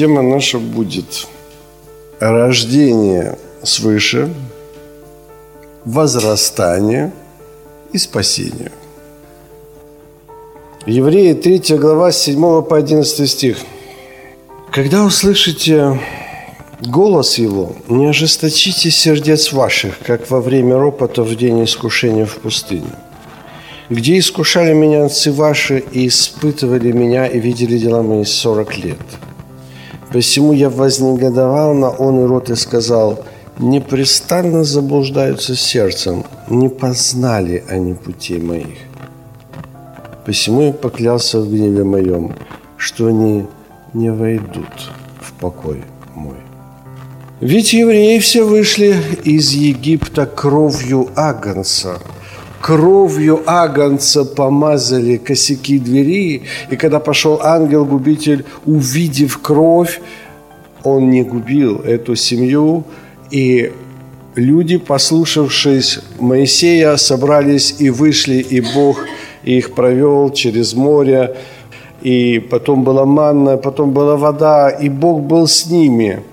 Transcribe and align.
Тема 0.00 0.22
наша 0.22 0.58
будет 0.58 1.26
рождение 2.20 3.36
свыше, 3.62 4.32
возрастание 5.84 7.12
и 7.92 7.98
спасение. 7.98 8.72
Евреи 10.86 11.34
3 11.34 11.76
глава 11.76 12.12
с 12.12 12.22
7 12.22 12.62
по 12.62 12.78
11 12.78 13.30
стих. 13.30 13.58
Когда 14.72 15.04
услышите 15.04 16.00
голос 16.80 17.36
Его, 17.36 17.76
не 17.88 18.06
ожесточите 18.06 18.90
сердец 18.90 19.52
ваших, 19.52 19.98
как 19.98 20.30
во 20.30 20.40
время 20.40 20.78
ропота 20.78 21.22
в 21.22 21.36
день 21.36 21.62
искушения 21.62 22.24
в 22.24 22.36
пустыне, 22.36 22.94
где 23.90 24.18
искушали 24.18 24.72
меня 24.72 25.04
отцы 25.04 25.30
ваши 25.30 25.84
и 25.92 26.08
испытывали 26.08 26.90
меня 26.90 27.26
и 27.26 27.38
видели 27.38 27.76
дела 27.76 28.00
мои 28.00 28.24
сорок 28.24 28.78
лет– 28.78 28.96
Посему 30.12 30.52
я 30.52 30.70
вознегодовал 30.70 31.72
на 31.74 31.88
он 31.88 32.24
и 32.24 32.26
рот 32.26 32.50
и 32.50 32.56
сказал, 32.56 33.24
непрестанно 33.58 34.64
заблуждаются 34.64 35.54
сердцем, 35.54 36.24
не 36.48 36.68
познали 36.68 37.62
они 37.68 37.94
путей 37.94 38.40
моих. 38.40 38.78
Посему 40.26 40.62
я 40.62 40.72
поклялся 40.72 41.40
в 41.40 41.48
гневе 41.48 41.84
моем, 41.84 42.34
что 42.76 43.06
они 43.06 43.46
не 43.92 44.10
войдут 44.10 44.90
в 45.20 45.32
покой 45.34 45.84
мой. 46.14 46.36
Ведь 47.40 47.72
евреи 47.72 48.18
все 48.18 48.42
вышли 48.42 48.96
из 49.24 49.52
Египта 49.52 50.26
кровью 50.26 51.08
Агнца– 51.14 51.98
кровью 52.60 53.42
агнца 53.46 54.24
помазали 54.24 55.16
косяки 55.16 55.78
двери, 55.78 56.42
и 56.70 56.76
когда 56.76 57.00
пошел 57.00 57.40
ангел-губитель, 57.42 58.44
увидев 58.66 59.38
кровь, 59.38 60.00
он 60.84 61.10
не 61.10 61.22
губил 61.22 61.80
эту 61.80 62.16
семью, 62.16 62.84
и 63.30 63.72
люди, 64.34 64.76
послушавшись 64.78 66.00
Моисея, 66.18 66.96
собрались 66.96 67.76
и 67.78 67.90
вышли, 67.90 68.36
и 68.36 68.60
Бог 68.60 69.04
их 69.42 69.74
провел 69.74 70.30
через 70.30 70.74
море, 70.74 71.36
и 72.02 72.38
потом 72.38 72.84
была 72.84 73.04
манна, 73.04 73.56
потом 73.56 73.92
была 73.92 74.16
вода, 74.16 74.70
и 74.70 74.88
Бог 74.88 75.22
был 75.22 75.48
с 75.48 75.66
ними– 75.66 76.22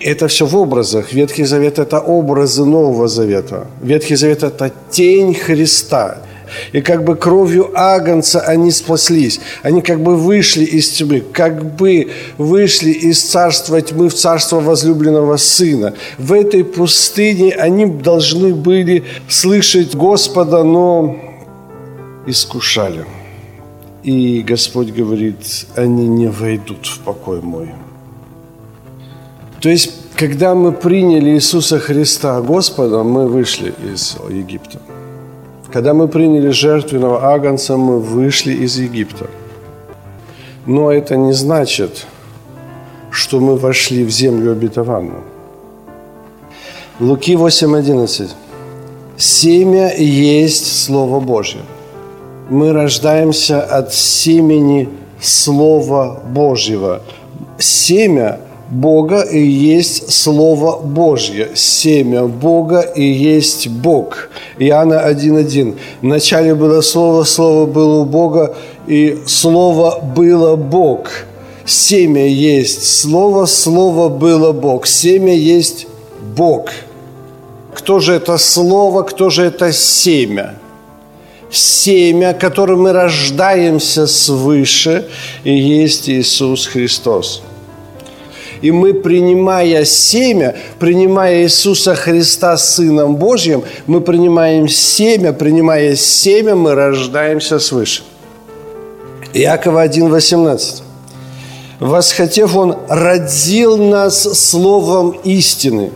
это 0.00 0.28
все 0.28 0.46
в 0.46 0.56
образах. 0.56 1.12
Ветхий 1.12 1.44
Завет– 1.44 1.78
это 1.78 2.00
образы 2.00 2.64
Нового 2.64 3.08
Завета. 3.08 3.66
Ветхий 3.82 4.16
Завет– 4.16 4.42
это 4.42 4.72
тень 4.90 5.34
Христа. 5.34 6.18
И 6.72 6.80
как 6.80 7.04
бы 7.04 7.16
кровью 7.16 7.70
Агнца 7.74 8.40
они 8.40 8.70
спаслись. 8.70 9.40
Они 9.62 9.82
как 9.82 10.02
бы 10.02 10.16
вышли 10.16 10.64
из 10.64 10.90
тьмы, 10.90 11.20
как 11.20 11.76
бы 11.76 12.10
вышли 12.38 12.90
из 12.90 13.22
царства 13.22 13.80
тьмы 13.80 14.08
в 14.08 14.14
царство 14.14 14.60
возлюбленного 14.60 15.36
Сына. 15.36 15.94
В 16.18 16.32
этой 16.32 16.64
пустыне 16.64 17.54
они 17.54 17.86
должны 17.86 18.54
были 18.54 19.04
слышать 19.28 19.94
Господа, 19.94 20.64
но 20.64 21.16
искушали. 22.26 23.04
И 24.02 24.42
Господь 24.42 24.88
говорит, 24.88 25.66
они 25.76 26.08
не 26.08 26.28
войдут 26.28 26.86
в 26.86 27.00
покой 27.00 27.40
мой. 27.42 27.68
То 29.60 29.68
есть, 29.68 29.92
когда 30.20 30.54
мы 30.54 30.72
приняли 30.72 31.30
Иисуса 31.30 31.78
Христа 31.78 32.42
Господа, 32.42 33.02
мы 33.02 33.26
вышли 33.26 33.72
из 33.92 34.18
Египта. 34.28 34.78
Когда 35.72 35.94
мы 35.94 36.08
приняли 36.08 36.50
жертвенного 36.50 37.32
агнца, 37.32 37.78
мы 37.78 37.98
вышли 38.00 38.52
из 38.52 38.78
Египта. 38.78 39.30
Но 40.66 40.92
это 40.92 41.16
не 41.16 41.32
значит, 41.32 42.06
что 43.10 43.40
мы 43.40 43.56
вошли 43.56 44.04
в 44.04 44.10
землю 44.10 44.52
обетованную. 44.52 45.22
Луки 47.00 47.34
8.11. 47.34 48.30
Семя 49.16 49.94
есть 49.96 50.84
Слово 50.84 51.20
Божье. 51.20 51.60
Мы 52.50 52.74
рождаемся 52.74 53.62
от 53.62 53.94
семени 53.94 54.86
Слова 55.18 56.20
Божьего. 56.34 57.00
Семя– 57.58 58.40
Бога 58.70 59.22
и 59.22 59.40
есть 59.40 60.12
Слово 60.12 60.78
Божье. 60.78 61.50
Семя 61.54 62.26
Бога 62.26 62.80
и 62.80 63.02
есть 63.02 63.68
Бог. 63.68 64.30
Иоанна 64.58 65.10
1.1. 65.10 65.76
Вначале 66.02 66.54
было 66.54 66.80
Слово, 66.80 67.24
Слово 67.24 67.66
было 67.66 68.02
у 68.02 68.04
Бога, 68.04 68.54
и 68.86 69.18
Слово 69.26 70.00
было 70.00 70.54
Бог. 70.54 71.10
Семя 71.66 72.26
есть 72.28 73.00
Слово, 73.00 73.46
Слово 73.46 74.08
было 74.08 74.52
Бог. 74.52 74.86
Семя 74.86 75.34
есть 75.34 75.88
Бог. 76.36 76.70
Кто 77.74 77.98
же 77.98 78.14
это 78.14 78.38
Слово, 78.38 79.02
кто 79.02 79.30
же 79.30 79.42
это 79.42 79.72
семя? 79.72 80.54
Семя, 81.50 82.34
которым 82.34 82.82
мы 82.82 82.92
рождаемся 82.92 84.06
свыше, 84.06 85.08
и 85.42 85.52
есть 85.52 86.08
Иисус 86.08 86.66
Христос– 86.66 87.42
и 88.62 88.70
мы, 88.70 88.94
принимая 88.94 89.84
семя, 89.84 90.56
принимая 90.78 91.42
Иисуса 91.42 91.94
Христа 91.94 92.56
Сыном 92.56 93.16
Божьим, 93.16 93.62
мы 93.86 94.00
принимаем 94.00 94.68
семя, 94.68 95.32
принимая 95.32 95.96
семя, 95.96 96.54
мы 96.54 96.74
рождаемся 96.74 97.58
свыше. 97.58 98.02
Иакова 99.32 99.86
1,18. 99.86 100.82
«Восхотев 101.78 102.56
Он, 102.56 102.76
родил 102.88 103.78
нас 103.78 104.22
словом 104.22 105.12
истины, 105.24 105.92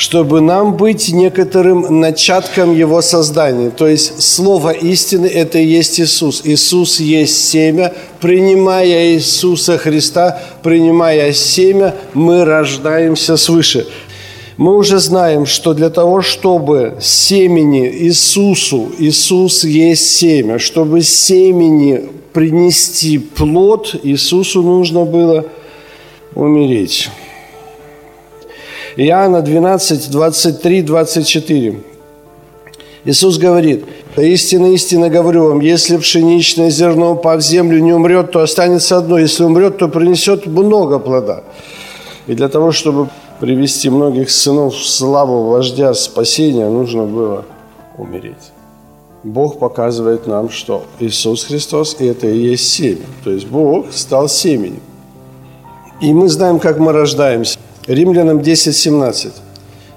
чтобы 0.00 0.40
нам 0.40 0.78
быть 0.78 1.12
некоторым 1.12 2.00
начатком 2.00 2.74
Его 2.74 3.02
создания. 3.02 3.68
То 3.68 3.86
есть 3.86 4.22
Слово 4.22 4.70
истины– 4.70 5.26
это 5.42 5.58
и 5.58 5.66
есть 5.66 6.00
Иисус. 6.00 6.40
Иисус 6.42 7.00
есть 7.00 7.50
семя. 7.50 7.92
Принимая 8.18 9.12
Иисуса 9.12 9.76
Христа, 9.76 10.40
принимая 10.62 11.34
семя, 11.34 11.94
мы 12.14 12.46
рождаемся 12.46 13.36
свыше. 13.36 13.86
Мы 14.56 14.74
уже 14.74 15.00
знаем, 15.00 15.44
что 15.44 15.74
для 15.74 15.90
того, 15.90 16.22
чтобы 16.22 16.96
семени 17.02 17.86
Иисусу, 17.86 18.92
Иисус 18.98 19.64
есть 19.64 20.16
семя, 20.16 20.58
чтобы 20.58 21.02
семени 21.02 22.08
принести 22.32 23.18
плод, 23.18 23.94
Иисусу 24.02 24.62
нужно 24.62 25.04
было 25.04 25.44
умереть. 26.34 27.10
Иоанна 28.96 29.42
12, 29.42 30.10
23, 30.10 30.82
24. 30.82 31.80
Иисус 33.04 33.38
говорит, 33.38 33.84
«Истинно, 34.16 34.72
истинно 34.74 35.08
говорю 35.08 35.48
вам, 35.48 35.60
если 35.60 35.96
пшеничное 35.96 36.70
зерно, 36.70 37.12
упав 37.12 37.38
в 37.38 37.42
землю, 37.42 37.80
не 37.80 37.92
умрет, 37.92 38.32
то 38.32 38.40
останется 38.40 38.98
одно. 38.98 39.18
Если 39.18 39.44
умрет, 39.44 39.78
то 39.78 39.88
принесет 39.88 40.46
много 40.46 40.98
плода». 40.98 41.44
И 42.26 42.34
для 42.34 42.48
того, 42.48 42.72
чтобы 42.72 43.08
привести 43.40 43.88
многих 43.88 44.30
сынов 44.30 44.74
в 44.74 44.86
славу 44.86 45.50
вождя 45.50 45.94
спасения, 45.94 46.68
нужно 46.68 47.04
было 47.04 47.44
умереть. 47.96 48.52
Бог 49.22 49.58
показывает 49.58 50.26
нам, 50.26 50.50
что 50.50 50.84
Иисус 50.98 51.44
Христос– 51.44 51.96
это 51.98 52.26
и 52.26 52.38
есть 52.38 52.68
семя. 52.68 53.04
То 53.24 53.30
есть 53.30 53.46
Бог 53.46 53.92
стал 53.92 54.28
семенем. 54.28 54.80
И 56.00 56.12
мы 56.12 56.28
знаем, 56.28 56.58
как 56.58 56.78
мы 56.78 56.92
рождаемся. 56.92 57.58
Римлянам 57.86 58.40
10, 58.40 58.76
17. 58.76 59.32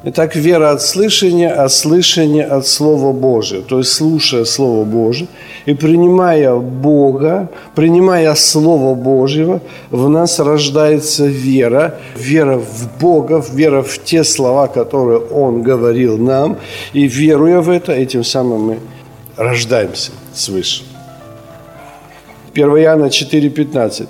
Итак, 0.06 0.35
вера 0.35 0.71
от 0.71 0.81
слышания, 0.81 1.50
а 1.50 1.69
слышание 1.69 2.44
от 2.44 2.68
Слова 2.68 3.13
Божия. 3.13 3.62
То 3.62 3.77
есть, 3.77 3.94
слушая 3.94 4.44
Слово 4.44 4.83
Божие 4.83 5.27
и 5.65 5.74
принимая 5.74 6.56
Бога, 6.56 7.50
принимая 7.74 8.35
Слово 8.35 8.95
Божьего, 8.95 9.62
в 9.91 10.09
нас 10.09 10.39
рождается 10.39 11.25
вера, 11.25 12.00
вера 12.18 12.57
в 12.57 13.00
Бога, 13.00 13.41
вера 13.53 13.81
в 13.81 13.97
те 14.03 14.25
слова, 14.25 14.68
которые 14.68 15.19
Он 15.19 15.62
говорил 15.63 16.18
нам, 16.18 16.57
и 16.91 17.07
веруя 17.07 17.62
в 17.62 17.69
это, 17.69 17.94
этим 17.94 18.25
самым 18.25 18.62
мы 18.62 18.79
рождаемся 19.38 20.12
свыше. 20.33 20.83
1 22.53 22.68
Иоанна 22.77 23.06
4,15. 23.06 24.07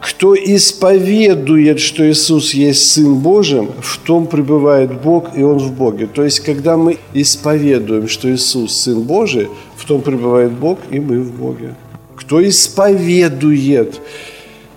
Кто 0.00 0.34
исповедует, 0.34 1.80
что 1.80 2.08
Иисус 2.08 2.54
есть 2.54 2.92
Сын 2.92 3.16
Божий, 3.16 3.68
в 3.80 3.98
том 3.98 4.26
пребывает 4.26 5.00
Бог, 5.02 5.36
и 5.36 5.42
Он 5.42 5.58
в 5.58 5.72
Боге. 5.72 6.06
То 6.06 6.22
есть, 6.22 6.40
когда 6.40 6.76
мы 6.76 6.98
исповедуем, 7.14 8.08
что 8.08 8.32
Иисус 8.32 8.76
Сын 8.76 9.02
Божий, 9.02 9.48
в 9.76 9.84
том 9.84 10.00
пребывает 10.02 10.52
Бог, 10.52 10.78
и 10.90 11.00
мы 11.00 11.20
в 11.20 11.32
Боге. 11.32 11.74
Кто 12.16 12.46
исповедует, 12.46 14.00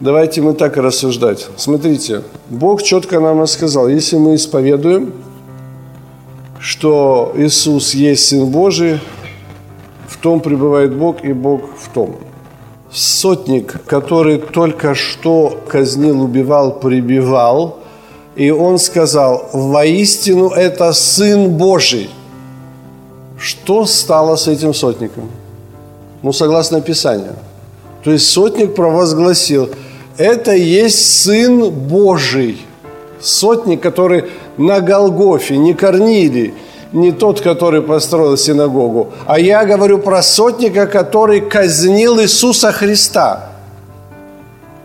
Давайте 0.02 0.42
мы 0.42 0.56
так 0.56 0.78
рассуждать. 0.78 1.48
Смотрите, 1.58 2.24
Бог 2.50 2.82
четко 2.82 3.20
нам 3.20 3.40
рассказал, 3.40 3.88
если 3.88 4.18
мы 4.18 4.34
исповедуем, 4.34 5.14
что 6.60 7.34
Иисус 7.38 7.94
есть 7.94 8.28
Сын 8.28 8.48
Божий, 8.48 9.00
в 10.08 10.18
том 10.18 10.40
пребывает 10.40 10.96
Бог, 10.96 11.24
и 11.24 11.34
Бог 11.34 11.70
в 11.78 11.90
том. 11.94 12.18
Сотник, 12.94 13.86
который 13.86 14.38
только 14.38 14.96
что 14.96 15.58
казнил, 15.68 16.22
убивал, 16.22 16.80
прибивал, 16.80 17.80
и 18.36 18.50
он 18.52 18.78
сказал, 18.80 19.50
воистину 19.54 20.50
это 20.50 20.92
Сын 20.94 21.50
Божий. 21.50 22.10
Что 23.38 23.86
стало 23.86 24.36
с 24.36 24.48
этим 24.48 24.74
сотником? 24.74 25.30
Ну, 26.22 26.34
согласно 26.34 26.82
Писанию. 26.82 27.36
То 28.04 28.12
есть 28.12 28.30
сотник 28.30 28.76
провозгласил– 28.76 29.70
это 30.18 30.54
есть 30.54 31.22
Сын 31.22 31.72
Божий. 31.72 32.62
Сотник, 33.20 33.82
который 33.82 34.26
на 34.58 34.80
Голгофе, 34.80 35.58
не 35.58 35.74
Корнилий, 35.74 36.54
не 36.94 37.12
тот, 37.12 37.42
который 37.42 37.82
построил 37.82 38.38
синагогу, 38.38 39.14
а 39.26 39.40
я 39.40 39.66
говорю 39.66 40.00
про 40.00 40.22
сотника, 40.22 40.88
который 40.88 41.42
казнил 41.42 42.20
Иисуса 42.20 42.72
Христа. 42.72 43.52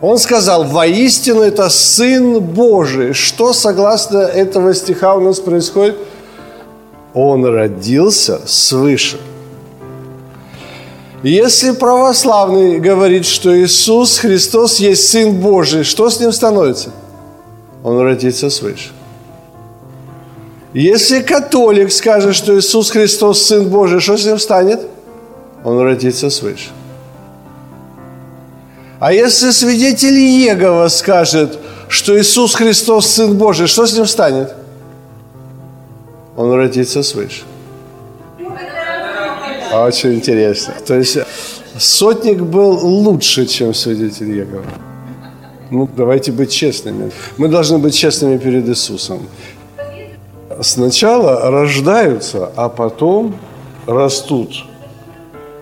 Он 0.00 0.18
сказал, 0.18 0.64
воистину 0.64 1.40
это 1.40 1.68
Сын 1.70 2.38
Божий. 2.40 3.14
Что 3.14 3.52
согласно 3.52 4.18
этого 4.18 4.74
стиха 4.74 5.14
у 5.14 5.20
нас 5.20 5.40
происходит? 5.40 5.96
Он 7.14 7.46
родился 7.46 8.40
свыше. 8.46 9.18
Если 11.22 11.72
православный 11.72 12.78
говорит, 12.78 13.24
что 13.24 13.58
Иисус 13.58 14.18
Христос 14.18 14.76
есть 14.76 15.08
Сын 15.08 15.32
Божий, 15.40 15.82
что 15.82 16.10
с 16.10 16.20
ним 16.20 16.30
становится? 16.30 16.90
Он 17.82 17.98
родится 17.98 18.50
свыше. 18.50 18.90
Если 20.76 21.22
католик 21.22 21.90
скажет, 21.90 22.36
что 22.36 22.58
Иисус 22.58 22.90
Христос 22.90 23.40
Сын 23.40 23.66
Божий, 23.70 23.98
что 23.98 24.18
с 24.18 24.26
ним 24.26 24.38
станет? 24.38 24.80
Он 25.64 25.80
родится 25.80 26.28
свыше. 26.28 26.68
А 29.00 29.10
если 29.10 29.52
свидетель 29.52 30.18
Егова 30.18 30.88
скажет, 30.88 31.58
что 31.88 32.20
Иисус 32.20 32.54
Христос 32.54 33.06
Сын 33.06 33.38
Божий, 33.38 33.68
что 33.68 33.86
с 33.86 33.94
ним 33.94 34.06
станет? 34.06 34.52
Он 36.36 36.52
родится 36.52 37.02
свыше. 37.02 37.44
Очень 39.72 40.16
интересно. 40.16 40.74
То 40.86 40.94
есть 40.94 41.16
сотник 41.78 42.42
был 42.42 42.86
лучше, 42.86 43.46
чем 43.46 43.72
свидетель 43.72 44.30
Егова. 44.30 44.66
Ну, 45.70 45.88
давайте 45.96 46.32
быть 46.32 46.50
честными. 46.50 47.10
Мы 47.38 47.48
должны 47.48 47.78
быть 47.78 47.94
честными 47.94 48.36
перед 48.36 48.68
Иисусом. 48.68 49.20
Сначала 50.60 51.50
рождаются, 51.50 52.50
а 52.56 52.68
потом 52.68 53.36
растут. 53.86 54.64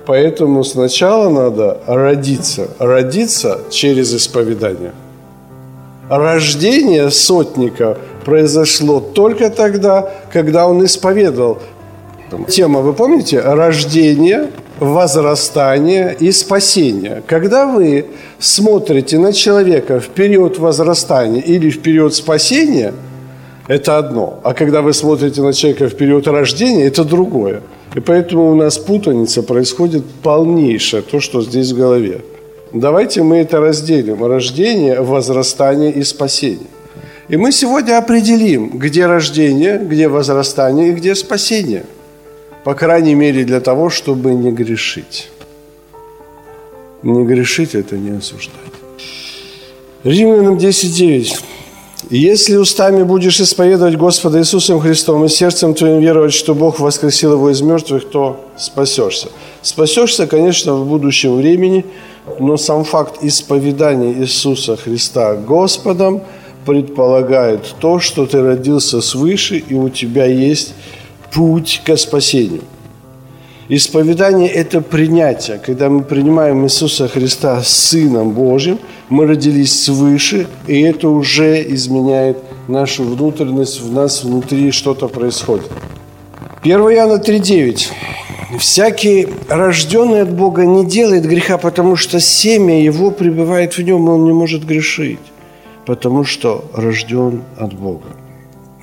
Поэтому 0.06 0.64
сначала 0.64 1.30
надо 1.30 1.78
родиться. 1.86 2.68
Родиться 2.78 3.60
через 3.70 4.14
исповедание. 4.14 4.92
Рождение 6.08 7.10
сотника 7.10 7.96
произошло 8.24 9.00
только 9.00 9.48
тогда, 9.48 10.10
когда 10.30 10.66
он 10.66 10.84
исповедовал 10.84 11.58
Тема, 12.48 12.80
вы 12.80 12.92
помните? 12.92 13.40
Рождение, 13.40 14.50
возрастание 14.80 16.16
и 16.18 16.32
спасение. 16.32 17.22
Когда 17.26 17.66
вы 17.66 18.06
смотрите 18.38 19.18
на 19.18 19.32
человека 19.32 20.00
в 20.00 20.08
период 20.08 20.58
возрастания 20.58 21.40
или 21.40 21.70
в 21.70 21.80
период 21.80 22.14
спасения, 22.14 22.92
это 23.68 23.98
одно. 23.98 24.40
А 24.42 24.54
когда 24.54 24.82
вы 24.82 24.92
смотрите 24.92 25.42
на 25.42 25.52
человека 25.52 25.88
в 25.88 25.94
период 25.94 26.26
рождения, 26.26 26.86
это 26.86 27.04
другое. 27.04 27.62
И 27.94 28.00
поэтому 28.00 28.50
у 28.50 28.54
нас 28.54 28.78
путаница 28.78 29.42
происходит 29.42 30.04
полнейшая, 30.22 31.02
то, 31.02 31.20
что 31.20 31.42
здесь 31.42 31.72
в 31.72 31.76
голове. 31.76 32.20
Давайте 32.72 33.22
мы 33.22 33.38
это 33.38 33.60
разделим. 33.60 34.24
Рождение, 34.24 35.00
возрастание 35.00 35.92
и 35.92 36.02
спасение. 36.02 36.68
И 37.28 37.36
мы 37.36 37.52
сегодня 37.52 37.98
определим, 37.98 38.78
где 38.78 39.06
рождение, 39.06 39.78
где 39.78 40.08
возрастание 40.08 40.88
и 40.88 40.92
где 40.92 41.14
спасение– 41.14 41.84
по 42.64 42.74
крайней 42.74 43.14
мере, 43.14 43.44
для 43.44 43.60
того, 43.60 43.90
чтобы 43.90 44.32
не 44.32 44.50
грешить. 44.50 45.28
Не 47.02 47.24
грешить– 47.24 47.74
это 47.74 47.96
не 47.96 48.16
осуждать. 48.16 48.54
Римлянам 50.02 50.56
10.9. 50.56 51.42
«Если 52.10 52.56
устами 52.56 53.02
будешь 53.02 53.40
исповедовать 53.40 53.96
Господа 53.96 54.38
Иисусом 54.38 54.80
Христом 54.80 55.24
и 55.24 55.28
сердцем 55.28 55.74
твоим 55.74 56.00
веровать, 56.00 56.34
что 56.34 56.54
Бог 56.54 56.80
воскресил 56.80 57.32
его 57.32 57.50
из 57.50 57.60
мертвых, 57.60 58.08
то 58.10 58.44
спасешься». 58.56 59.28
Спасешься, 59.62 60.26
конечно, 60.26 60.74
в 60.74 60.86
будущем 60.86 61.36
времени, 61.36 61.86
но 62.38 62.58
сам 62.58 62.84
факт 62.84 63.24
исповедания 63.24 64.12
Иисуса 64.12 64.76
Христа 64.76 65.36
Господом 65.36 66.22
предполагает 66.66 67.74
то, 67.80 67.98
что 67.98 68.26
ты 68.26 68.42
родился 68.42 69.00
свыше, 69.00 69.56
и 69.56 69.74
у 69.74 69.88
тебя 69.88 70.26
есть 70.26 70.74
путь 71.32 71.80
к 71.84 71.96
спасению. 71.96 72.62
Исповедание– 73.70 74.48
это 74.50 74.82
принятие. 74.82 75.58
Когда 75.58 75.88
мы 75.88 76.02
принимаем 76.02 76.64
Иисуса 76.64 77.08
Христа 77.08 77.62
Сыном 77.62 78.32
Божьим, 78.32 78.78
мы 79.08 79.26
родились 79.26 79.84
свыше, 79.84 80.46
и 80.66 80.82
это 80.82 81.08
уже 81.08 81.62
изменяет 81.74 82.36
нашу 82.68 83.04
внутренность, 83.04 83.80
в 83.80 83.90
нас 83.90 84.22
внутри 84.22 84.70
что-то 84.70 85.08
происходит. 85.08 85.70
1 86.62 86.78
Иоанна 86.78 87.14
3,9. 87.14 87.88
«Всякий, 88.58 89.28
рожденный 89.48 90.22
от 90.22 90.30
Бога, 90.30 90.66
не 90.66 90.84
делает 90.84 91.26
греха, 91.26 91.56
потому 91.56 91.96
что 91.96 92.20
семя 92.20 92.82
его 92.82 93.10
пребывает 93.10 93.78
в 93.78 93.82
нем, 93.82 94.06
и 94.06 94.10
он 94.10 94.24
не 94.24 94.32
может 94.32 94.64
грешить, 94.64 95.18
потому 95.86 96.24
что 96.24 96.64
рожден 96.74 97.42
от 97.56 97.72
Бога». 97.72 98.08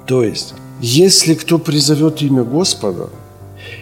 То 0.07 0.23
есть 0.23 0.55
если 0.81 1.35
кто 1.35 1.59
призовет 1.59 2.23
имя 2.23 2.43
Господа, 2.43 3.09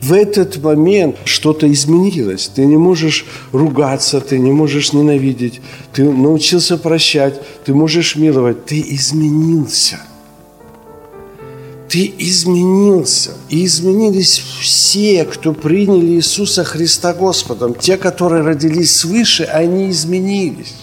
в 0.01 0.13
этот 0.13 0.62
момент 0.63 1.18
что-то 1.25 1.72
изменилось. 1.72 2.50
Ты 2.53 2.65
не 2.65 2.77
можешь 2.77 3.25
ругаться, 3.51 4.22
ты 4.22 4.39
не 4.39 4.51
можешь 4.51 4.94
ненавидеть, 4.94 5.62
ты 5.94 6.03
научился 6.03 6.77
прощать, 6.77 7.39
ты 7.65 7.74
можешь 7.74 8.15
миловать. 8.15 8.65
Ты 8.65 8.84
изменился. 8.88 10.00
Ты 11.89 12.13
изменился. 12.20 13.32
И 13.50 13.65
изменились 13.65 14.41
все, 14.62 15.25
кто 15.25 15.53
приняли 15.53 16.13
Иисуса 16.13 16.63
Христа 16.63 17.13
Господом. 17.13 17.74
Те, 17.74 17.98
которые 17.98 18.44
родились 18.44 18.96
свыше, 18.96 19.44
они 19.44 19.89
изменились. 19.89 20.75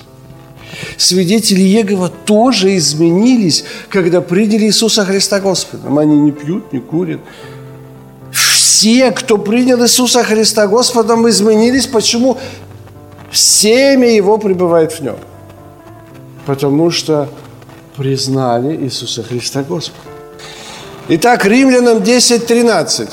Свидетели 0.97 1.63
Егова 1.63 2.09
тоже 2.09 2.77
изменились, 2.77 3.65
когда 3.89 4.21
приняли 4.21 4.67
Иисуса 4.67 5.05
Христа 5.05 5.41
Господом. 5.41 5.99
Они 5.99 6.19
не 6.19 6.33
пьют, 6.33 6.73
не 6.73 6.81
курят. 6.81 7.21
Все, 8.77 9.11
кто 9.11 9.39
принял 9.39 9.83
Иисуса 9.83 10.23
Христа 10.23 10.67
Господом, 10.67 11.27
изменились. 11.31 11.87
Почему? 11.87 12.37
Семя 13.33 14.15
Его 14.15 14.37
пребывает 14.37 14.93
в 14.93 15.01
нем. 15.01 15.17
Потому 16.45 16.91
что 16.91 17.27
признали 17.97 18.77
Иисуса 18.77 19.23
Христа 19.23 19.63
Господом. 19.63 20.13
Итак, 21.09 21.47
Римлянам 21.47 22.03
10.13. 22.03 23.09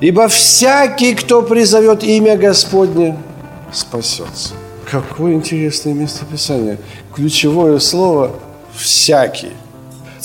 «Ибо 0.00 0.28
всякий, 0.28 1.14
кто 1.14 1.40
призовет 1.40 2.04
имя 2.04 2.36
Господне, 2.36 3.16
спасется». 3.72 4.52
Какое 4.90 5.32
интересное 5.32 5.94
местописание. 5.94 6.76
Ключевое 7.14 7.78
слово 7.78 8.32
«всякий». 8.74 9.52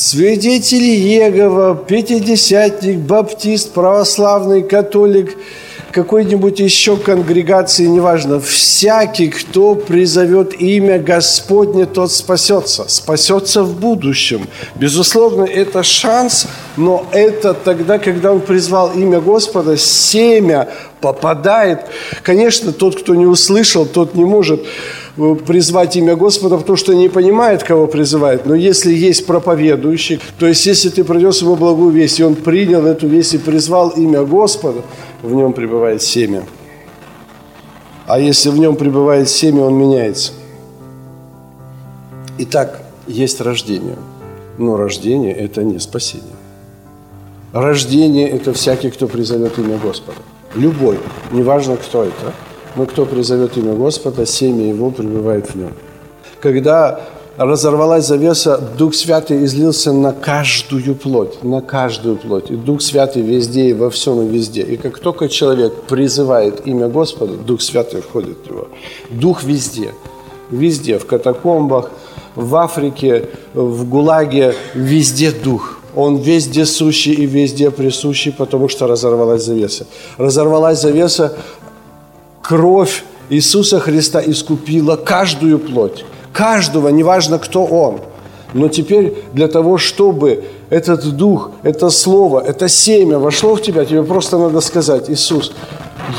Свидетели 0.02 0.96
Егова, 0.96 1.76
пятидесятник, 1.76 2.98
баптист, 2.98 3.72
православный, 3.72 4.64
католик, 4.64 5.38
какой-нибудь 5.92 6.60
еще 6.60 6.98
конгрегации, 6.98 7.86
неважно, 7.86 8.40
всякий, 8.40 9.28
кто 9.28 9.76
призовет 9.76 10.60
имя 10.60 10.98
Господне, 10.98 11.86
тот 11.86 12.12
спасется. 12.12 12.86
Спасется 12.88 13.62
в 13.62 13.80
будущем. 13.80 14.48
Безусловно, 14.74 15.44
это 15.44 15.84
шанс, 15.84 16.48
но 16.78 17.06
это 17.12 17.54
тогда, 17.54 18.00
когда 18.00 18.32
он 18.32 18.40
призвал 18.40 18.94
имя 18.94 19.22
Господа, 19.22 19.78
семя 19.78 20.68
попадает. 21.00 21.82
Конечно, 22.24 22.72
тот, 22.74 23.00
кто 23.00 23.14
не 23.14 23.28
услышал, 23.28 23.86
тот 23.86 24.16
не 24.16 24.26
может 24.26 24.66
призвать 25.16 25.96
имя 25.96 26.16
Господа, 26.16 26.58
потому 26.58 26.78
что 26.78 26.94
не 26.94 27.10
понимает, 27.10 27.64
кого 27.64 27.88
призывает. 27.88 28.46
Но 28.46 28.56
если 28.56 28.94
есть 28.94 29.26
проповедующий, 29.26 30.20
то 30.40 30.46
есть 30.48 30.66
если 30.66 30.90
ты 30.90 31.04
принес 31.04 31.42
ему 31.42 31.56
благую 31.56 31.92
весть, 31.92 32.20
и 32.20 32.24
он 32.24 32.36
принял 32.36 32.86
эту 32.86 33.08
весть 33.08 33.34
и 33.34 33.38
призвал 33.38 33.90
имя 33.90 34.24
Господа, 34.24 34.82
в 35.22 35.34
нем 35.34 35.54
пребывает 35.54 36.02
семя. 36.02 36.44
А 38.08 38.20
если 38.20 38.50
в 38.50 38.58
нем 38.58 38.76
пребывает 38.76 39.30
семя, 39.30 39.64
он 39.64 39.76
меняется. 39.76 40.34
Итак, 42.38 42.82
есть 43.08 43.42
рождение. 43.42 43.98
Но 44.58 44.78
рождение– 44.78 45.34
это 45.38 45.64
не 45.64 45.80
спасение. 45.80 46.36
Рождение– 47.54 48.30
это 48.30 48.54
всякий, 48.54 48.90
кто 48.90 49.08
призовет 49.08 49.58
имя 49.60 49.78
Господа. 49.78 50.18
Любой, 50.56 51.00
неважно 51.32 51.78
кто 51.78 52.04
это, 52.04 52.34
но 52.76 52.86
кто 52.86 53.06
призовет 53.06 53.58
имя 53.58 53.74
Господа, 53.74 54.26
семя 54.26 54.68
его 54.68 54.92
пребывает 54.92 55.50
в 55.50 55.56
нем. 55.56 55.74
Когда 56.40 57.02
разорвалась 57.38 58.08
завеса, 58.08 58.58
Дух 58.78 58.94
Святый 58.96 59.44
излился 59.46 59.92
на 59.94 60.12
каждую 60.14 60.96
плоть, 60.96 61.44
на 61.44 61.62
каждую 61.62 62.18
плоть. 62.18 62.52
И 62.52 62.56
Дух 62.56 62.82
Святый 62.82 63.22
везде 63.22 63.70
и 63.70 63.74
во 63.74 63.90
всем 63.90 64.22
и 64.22 64.28
везде. 64.28 64.62
И 64.62 64.78
как 64.78 65.00
только 65.00 65.30
человек 65.30 65.74
призывает 65.88 66.68
имя 66.68 66.88
Господа, 66.88 67.34
Дух 67.34 67.62
Святый 67.62 68.02
входит 68.02 68.38
в 68.46 68.52
него. 68.52 68.68
Дух 69.10 69.44
везде, 69.44 69.92
везде, 70.50 70.98
в 70.98 71.06
катакомбах, 71.06 71.92
в 72.36 72.56
Африке, 72.56 73.30
в 73.54 73.88
ГУЛАГе, 73.88 74.56
везде 74.74 75.32
Дух. 75.32 75.78
Он 75.94 76.18
везде 76.18 76.66
сущий 76.66 77.14
и 77.14 77.26
везде 77.26 77.70
присущий, 77.70 78.32
потому 78.32 78.70
что 78.70 78.88
разорвалась 78.88 79.44
завеса. 79.44 79.86
Разорвалась 80.18 80.80
завеса, 80.80 81.36
кровь 82.42 83.04
Иисуса 83.30 83.80
Христа 83.80 84.22
искупила 84.22 84.96
каждую 84.96 85.60
плоть. 85.60 86.06
Каждого, 86.34 86.90
неважно 86.90 87.40
кто 87.40 87.66
он. 87.66 88.02
Но 88.54 88.68
теперь 88.68 89.14
для 89.34 89.48
того, 89.48 89.78
чтобы 89.78 90.44
этот 90.70 91.16
дух, 91.16 91.52
это 91.64 91.90
слово, 91.90 92.42
это 92.42 92.68
семя 92.68 93.18
вошло 93.18 93.56
в 93.56 93.62
тебя, 93.62 93.86
тебе 93.86 94.04
просто 94.04 94.38
надо 94.38 94.60
сказать, 94.60 95.10
Иисус, 95.10 95.54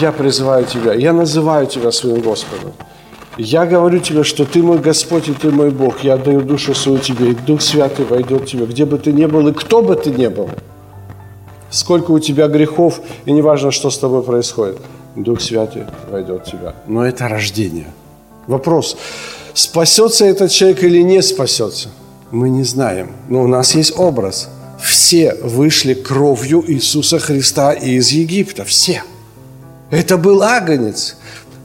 я 0.01 0.13
призываю 0.13 0.65
тебя, 0.65 0.95
я 0.95 1.13
называю 1.13 1.67
тебя 1.67 1.93
своим 1.93 2.21
Господом. 2.21 2.73
Я 3.39 3.65
говорю 3.65 3.99
тебе, 3.99 4.25
что 4.25 4.45
ты 4.45 4.63
мой 4.63 4.79
Господь 4.79 5.29
и 5.29 5.33
ты 5.33 5.51
мой 5.51 5.71
Бог. 5.71 6.05
Я 6.05 6.15
отдаю 6.15 6.43
душу 6.43 6.75
свою 6.75 6.99
тебе, 6.99 7.31
и 7.31 7.35
Дух 7.35 7.63
Святый 7.63 8.05
войдет 8.05 8.43
в 8.43 8.45
тебя, 8.45 8.67
где 8.67 8.85
бы 8.85 8.99
ты 8.99 9.11
ни 9.11 9.25
был 9.25 9.49
и 9.49 9.53
кто 9.53 9.83
бы 9.83 9.97
ты 9.97 10.11
ни 10.11 10.27
был. 10.27 10.51
Сколько 11.71 12.11
у 12.11 12.19
тебя 12.19 12.49
грехов, 12.49 13.01
и 13.25 13.33
неважно, 13.33 13.71
что 13.71 13.89
с 13.89 13.97
тобой 13.97 14.23
происходит. 14.23 14.79
Дух 15.17 15.41
Святый 15.41 15.85
войдет 16.11 16.47
в 16.47 16.51
тебя. 16.51 16.75
Но 16.87 17.05
это 17.07 17.29
рождение. 17.29 17.89
Вопрос, 18.47 18.97
спасется 19.55 20.25
этот 20.25 20.51
человек 20.51 20.83
или 20.83 21.03
не 21.03 21.23
спасется? 21.23 21.91
Мы 22.31 22.49
не 22.49 22.65
знаем. 22.65 23.13
Но 23.29 23.43
у 23.43 23.47
нас 23.47 23.75
есть 23.75 23.99
образ. 23.99 24.49
Все 24.83 25.35
вышли 25.43 25.95
кровью 25.95 26.65
Иисуса 26.67 27.19
Христа 27.19 27.73
из 27.73 28.09
Египта. 28.09 28.65
Все. 28.65 29.03
Это 29.91 30.17
был 30.17 30.43
агнец. 30.43 31.17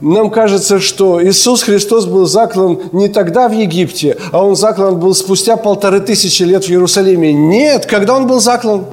Нам 0.02 0.30
кажется, 0.30 0.80
что 0.80 1.24
Иисус 1.24 1.64
Христос 1.64 2.06
был 2.06 2.28
заклан 2.28 2.80
не 2.92 3.08
тогда 3.08 3.48
в 3.48 3.54
Египте, 3.54 4.18
а 4.32 4.46
Он 4.46 4.56
заклан 4.56 5.00
был 5.00 5.16
спустя 5.16 5.58
полторы 5.58 6.02
тысячи 6.02 6.44
лет 6.44 6.66
в 6.66 6.70
Иерусалиме. 6.70 7.34
Нет, 7.34 7.88
когда 7.88 8.16
Он 8.16 8.28
был 8.28 8.40
заклан? 8.40 8.86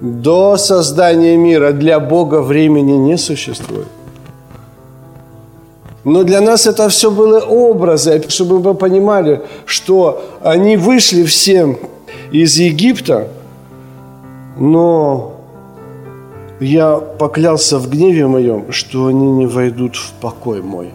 До 0.00 0.56
создания 0.56 1.36
мира 1.36 1.72
для 1.72 2.00
Бога 2.00 2.40
времени 2.40 2.92
не 2.92 3.18
существует. 3.18 3.88
Но 6.04 6.24
для 6.24 6.40
нас 6.40 6.66
это 6.66 6.88
все 6.88 7.10
было 7.10 7.40
образы, 7.40 8.24
чтобы 8.28 8.60
мы 8.60 8.74
понимали, 8.74 9.42
что 9.66 10.22
они 10.42 10.78
вышли 10.78 11.24
все 11.24 11.78
из 12.32 12.56
Египта, 12.56 13.28
но 14.58 15.34
я 16.60 16.96
поклялся 16.96 17.78
в 17.78 17.90
гневе 17.90 18.26
моем, 18.26 18.72
что 18.72 19.06
они 19.06 19.30
не 19.32 19.46
войдут 19.46 19.96
в 19.96 20.12
покой 20.20 20.62
мой. 20.62 20.90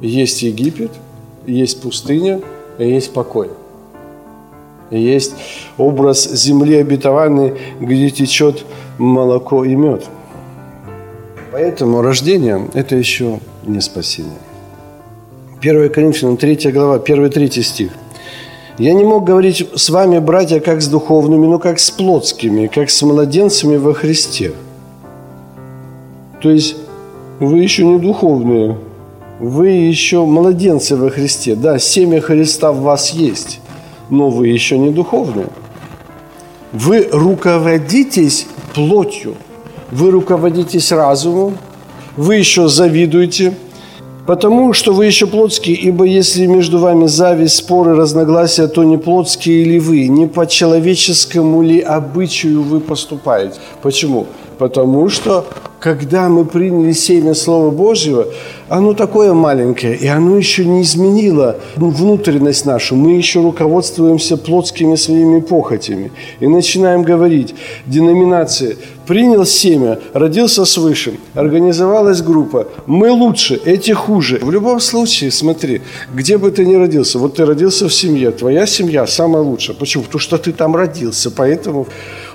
Есть 0.00 0.42
Египет, 0.42 0.92
есть 1.46 1.82
пустыня, 1.82 2.40
есть 2.78 3.12
покой. 3.12 3.50
Есть 4.90 5.34
образ 5.78 6.30
земли 6.30 6.76
обетованной, 6.76 7.54
где 7.80 8.10
течет 8.10 8.64
молоко 8.98 9.64
и 9.64 9.74
мед. 9.74 10.04
Поэтому 11.52 12.02
рождение– 12.02 12.68
это 12.74 12.96
еще 12.96 13.40
не 13.64 13.80
спасение. 13.80 14.38
1 15.60 15.90
Коринфянам 15.90 16.36
3 16.36 16.70
глава, 16.70 16.98
1-3 16.98 17.62
стих– 17.62 17.90
я 18.78 18.92
не 18.92 19.04
мог 19.04 19.24
говорить 19.24 19.66
с 19.74 19.88
вами, 19.88 20.18
братья, 20.18 20.60
как 20.60 20.82
с 20.82 20.88
духовными, 20.88 21.46
но 21.46 21.58
как 21.58 21.78
с 21.78 21.90
плотскими, 21.90 22.66
как 22.66 22.90
с 22.90 23.00
младенцами 23.00 23.76
во 23.76 23.94
Христе. 23.94 24.52
То 26.42 26.50
есть 26.50 26.76
вы 27.40 27.60
еще 27.60 27.86
не 27.86 27.98
духовные, 27.98 28.76
вы 29.40 29.68
еще 29.68 30.26
младенцы 30.26 30.94
во 30.94 31.08
Христе. 31.08 31.54
Да, 31.54 31.78
семя 31.78 32.20
Христа 32.20 32.70
в 32.70 32.82
вас 32.82 33.12
есть, 33.12 33.60
но 34.10 34.30
вы 34.30 34.48
еще 34.48 34.78
не 34.78 34.90
духовные. 34.90 35.48
Вы 36.72 37.08
руководитесь 37.12 38.46
плотью, 38.74 39.34
вы 39.90 40.10
руководитесь 40.10 40.92
разумом, 40.92 41.56
вы 42.16 42.36
еще 42.36 42.68
завидуете– 42.68 43.54
Потому 44.26 44.72
что 44.72 44.92
вы 44.92 45.06
еще 45.06 45.28
плотские, 45.28 45.76
ибо 45.76 46.04
если 46.04 46.46
между 46.46 46.80
вами 46.80 47.06
зависть, 47.06 47.56
споры, 47.56 47.94
разногласия, 47.94 48.66
то 48.66 48.82
не 48.82 48.98
плотские 48.98 49.64
ли 49.64 49.78
вы, 49.78 50.08
не 50.08 50.26
по 50.26 50.48
человеческому 50.48 51.62
ли 51.62 51.78
обычаю 51.78 52.62
вы 52.62 52.80
поступаете. 52.80 53.54
Почему? 53.82 54.26
Потому 54.58 55.08
что 55.08 55.46
когда 55.80 56.28
мы 56.28 56.44
приняли 56.44 56.92
семя 56.92 57.34
Слова 57.34 57.70
Божьего, 57.70 58.26
оно 58.68 58.94
такое 58.94 59.32
маленькое, 59.34 59.94
и 59.94 60.06
оно 60.06 60.36
еще 60.36 60.64
не 60.64 60.82
изменило 60.82 61.56
внутренность 61.76 62.66
нашу. 62.66 62.96
Мы 62.96 63.12
еще 63.12 63.40
руководствуемся 63.40 64.36
плотскими 64.36 64.96
своими 64.96 65.40
похотями. 65.40 66.10
И 66.40 66.48
начинаем 66.48 67.02
говорить, 67.02 67.54
деноминации, 67.86 68.76
принял 69.06 69.44
семя, 69.44 70.00
родился 70.12 70.64
свыше, 70.64 71.14
организовалась 71.34 72.22
группа, 72.22 72.66
мы 72.86 73.10
лучше, 73.12 73.60
эти 73.64 73.92
хуже. 73.92 74.40
В 74.42 74.50
любом 74.50 74.80
случае, 74.80 75.30
смотри, 75.30 75.82
где 76.12 76.38
бы 76.38 76.50
ты 76.50 76.66
ни 76.66 76.74
родился, 76.74 77.18
вот 77.18 77.36
ты 77.36 77.44
родился 77.46 77.88
в 77.88 77.94
семье, 77.94 78.32
твоя 78.32 78.66
семья 78.66 79.06
самая 79.06 79.42
лучшая. 79.42 79.76
Почему? 79.76 80.02
Потому 80.04 80.20
что 80.20 80.38
ты 80.38 80.52
там 80.52 80.74
родился, 80.74 81.30
поэтому 81.30 81.86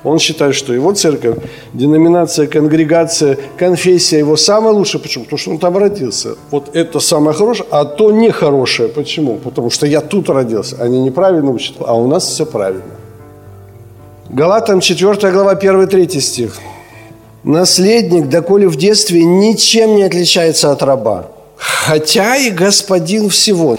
он 0.03 0.20
считает, 0.20 0.55
что 0.55 0.74
его 0.74 0.93
церковь, 0.93 1.38
деноминация, 1.74 2.48
конгрегация, 2.48 3.38
конфессия 3.58 4.20
его 4.20 4.36
самая 4.36 4.74
лучшая. 4.74 5.01
Почему? 5.01 5.25
Потому 5.25 5.39
что 5.39 5.51
он 5.51 5.60
там 5.60 5.77
родился. 5.77 6.36
Вот 6.50 6.75
это 6.75 7.00
самое 7.00 7.34
хорошее, 7.36 7.67
а 7.72 7.86
то 7.86 8.12
нехорошее. 8.12 8.89
Почему? 8.89 9.36
Потому 9.36 9.70
что 9.70 9.86
я 9.86 10.01
тут 10.01 10.29
родился. 10.29 10.77
Они 10.79 11.00
неправильно 11.01 11.51
учат, 11.51 11.75
а 11.79 11.93
у 11.96 12.08
нас 12.08 12.27
все 12.27 12.46
правильно. 12.46 12.96
Галатам 14.29 14.79
4 14.79 15.31
глава 15.31 15.53
1-3 15.53 16.20
стих. 16.20 16.58
Наследник, 17.43 18.27
доколе 18.29 18.67
в 18.67 18.75
детстве, 18.75 19.24
ничем 19.24 19.96
не 19.96 20.03
отличается 20.03 20.72
от 20.72 20.84
раба, 20.84 21.31
хотя 21.58 22.38
и 22.38 22.51
господин 22.51 23.29
всего. 23.29 23.77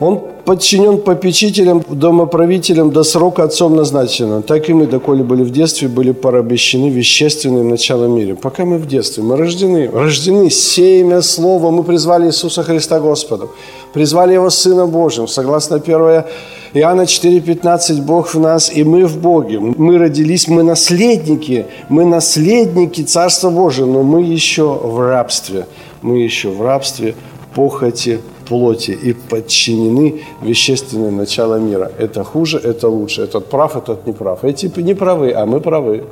Он 0.00 0.22
подчинен 0.48 0.98
попечителям, 0.98 1.84
домоправителям 1.90 2.90
до 2.90 3.02
срока 3.02 3.44
отцом 3.44 3.76
назначенного. 3.76 4.40
Так 4.40 4.70
и 4.70 4.72
мы, 4.72 4.86
доколе 4.86 5.22
были 5.22 5.42
в 5.42 5.50
детстве, 5.50 5.88
были 5.88 6.12
порабощены 6.12 6.88
вещественным 6.88 7.68
началом 7.68 8.16
мира. 8.16 8.34
Пока 8.34 8.64
мы 8.64 8.78
в 8.78 8.86
детстве, 8.86 9.22
мы 9.22 9.36
рождены, 9.36 9.90
рождены 9.92 10.50
семя 10.50 11.20
слова, 11.20 11.70
мы 11.70 11.84
призвали 11.84 12.28
Иисуса 12.28 12.62
Христа 12.62 12.98
Господом, 12.98 13.50
призвали 13.92 14.32
Его 14.32 14.48
Сына 14.48 14.86
Божьим, 14.86 15.28
согласно 15.28 15.76
1 15.76 16.24
Иоанна 16.72 17.02
4,15, 17.02 18.00
Бог 18.00 18.32
в 18.34 18.40
нас, 18.40 18.72
и 18.74 18.84
мы 18.84 19.04
в 19.04 19.18
Боге. 19.18 19.58
Мы 19.60 19.98
родились, 19.98 20.48
мы 20.48 20.62
наследники, 20.62 21.66
мы 21.90 22.06
наследники 22.06 23.02
Царства 23.02 23.50
Божьего, 23.50 23.86
но 23.86 24.02
мы 24.02 24.22
еще 24.22 24.62
в 24.62 24.98
рабстве. 24.98 25.66
Мы 26.00 26.22
еще 26.22 26.48
в 26.48 26.62
рабстве 26.62 27.14
похоти 27.54 28.20
плоти 28.48 28.90
и 28.92 29.12
подчинены 29.12 30.22
вещественным 30.42 31.16
началам 31.16 31.68
мира. 31.70 31.90
Это 31.98 32.24
хуже, 32.24 32.58
это 32.58 32.88
лучше. 32.88 33.22
Этот 33.22 33.46
прав, 33.46 33.76
этот 33.76 34.06
не 34.06 34.12
прав. 34.12 34.44
Эти 34.44 34.80
не 34.80 34.94
правы, 34.94 35.32
а 35.32 35.46
мы 35.46 35.60
правы. 35.60 36.04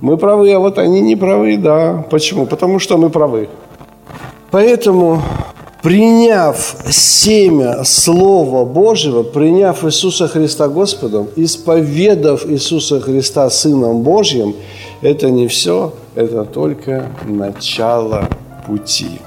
Мы 0.00 0.16
правы, 0.16 0.52
а 0.52 0.58
вот 0.58 0.78
они 0.78 1.00
не 1.00 1.16
правы, 1.16 1.56
да. 1.56 2.04
Почему? 2.10 2.46
Потому 2.46 2.78
что 2.78 2.96
мы 2.96 3.10
правы. 3.10 3.48
Поэтому, 4.50 5.22
приняв 5.82 6.76
семя 6.90 7.84
Слова 7.84 8.64
Божьего, 8.64 9.22
приняв 9.22 9.84
Иисуса 9.84 10.28
Христа 10.28 10.68
Господом, 10.68 11.28
исповедав 11.36 12.46
Иисуса 12.46 13.00
Христа 13.00 13.50
Сыном 13.50 14.02
Божьим, 14.02 14.54
это 15.02 15.30
не 15.30 15.46
все, 15.46 15.92
это 16.14 16.44
только 16.44 17.06
начало 17.28 18.28
пути. 18.66 19.20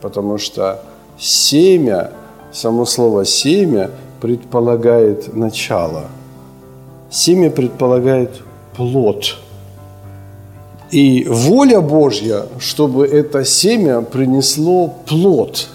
потому 0.00 0.38
что 0.38 0.80
семя, 1.20 2.10
само 2.52 2.86
слово 2.86 3.24
семя 3.24 3.90
предполагает 4.20 5.34
начало. 5.34 6.04
Семя 7.10 7.50
предполагает 7.50 8.30
плод. 8.74 9.36
И 10.90 11.24
воля 11.28 11.80
Божья, 11.80 12.46
чтобы 12.58 13.06
это 13.06 13.44
семя 13.44 14.00
принесло 14.00 14.88
плод, 15.06 15.68